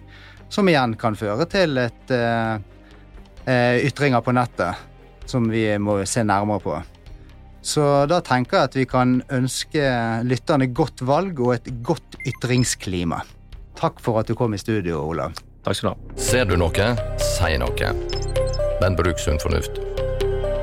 Som 0.49 0.69
igjen 0.69 0.95
kan 0.99 1.17
føre 1.17 1.45
til 1.49 1.77
et, 1.77 2.13
uh, 2.13 2.57
ytringer 3.85 4.21
på 4.25 4.33
nettet 4.35 4.89
som 5.29 5.49
vi 5.49 5.77
må 5.77 6.05
se 6.05 6.23
nærmere 6.23 6.59
på. 6.59 6.81
Så 7.61 8.05
da 8.09 8.21
tenker 8.25 8.57
jeg 8.57 8.63
at 8.69 8.77
vi 8.77 8.85
kan 8.89 9.23
ønske 9.35 9.83
lytterne 10.25 10.67
godt 10.73 11.01
valg 11.05 11.39
og 11.43 11.53
et 11.57 11.67
godt 11.85 12.17
ytringsklima. 12.27 13.21
Takk 13.79 13.99
for 14.03 14.19
at 14.21 14.27
du 14.27 14.35
kom 14.35 14.53
i 14.55 14.61
studio, 14.61 15.03
Olav. 15.11 15.31
Takk 15.63 15.75
skal 15.75 15.89
du 15.89 15.93
ha. 15.93 15.97
Ser 16.29 16.45
du 16.49 16.55
noe, 16.59 16.87
si 17.19 17.57
noe. 17.59 17.87
Men 18.79 18.91
bruk 18.99 19.19
sunn 19.19 19.39
fornuft. 19.43 19.73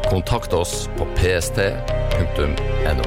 Kontakt 0.09 0.53
oss 0.57 0.73
på 0.97 1.05
pst.no. 1.19 3.07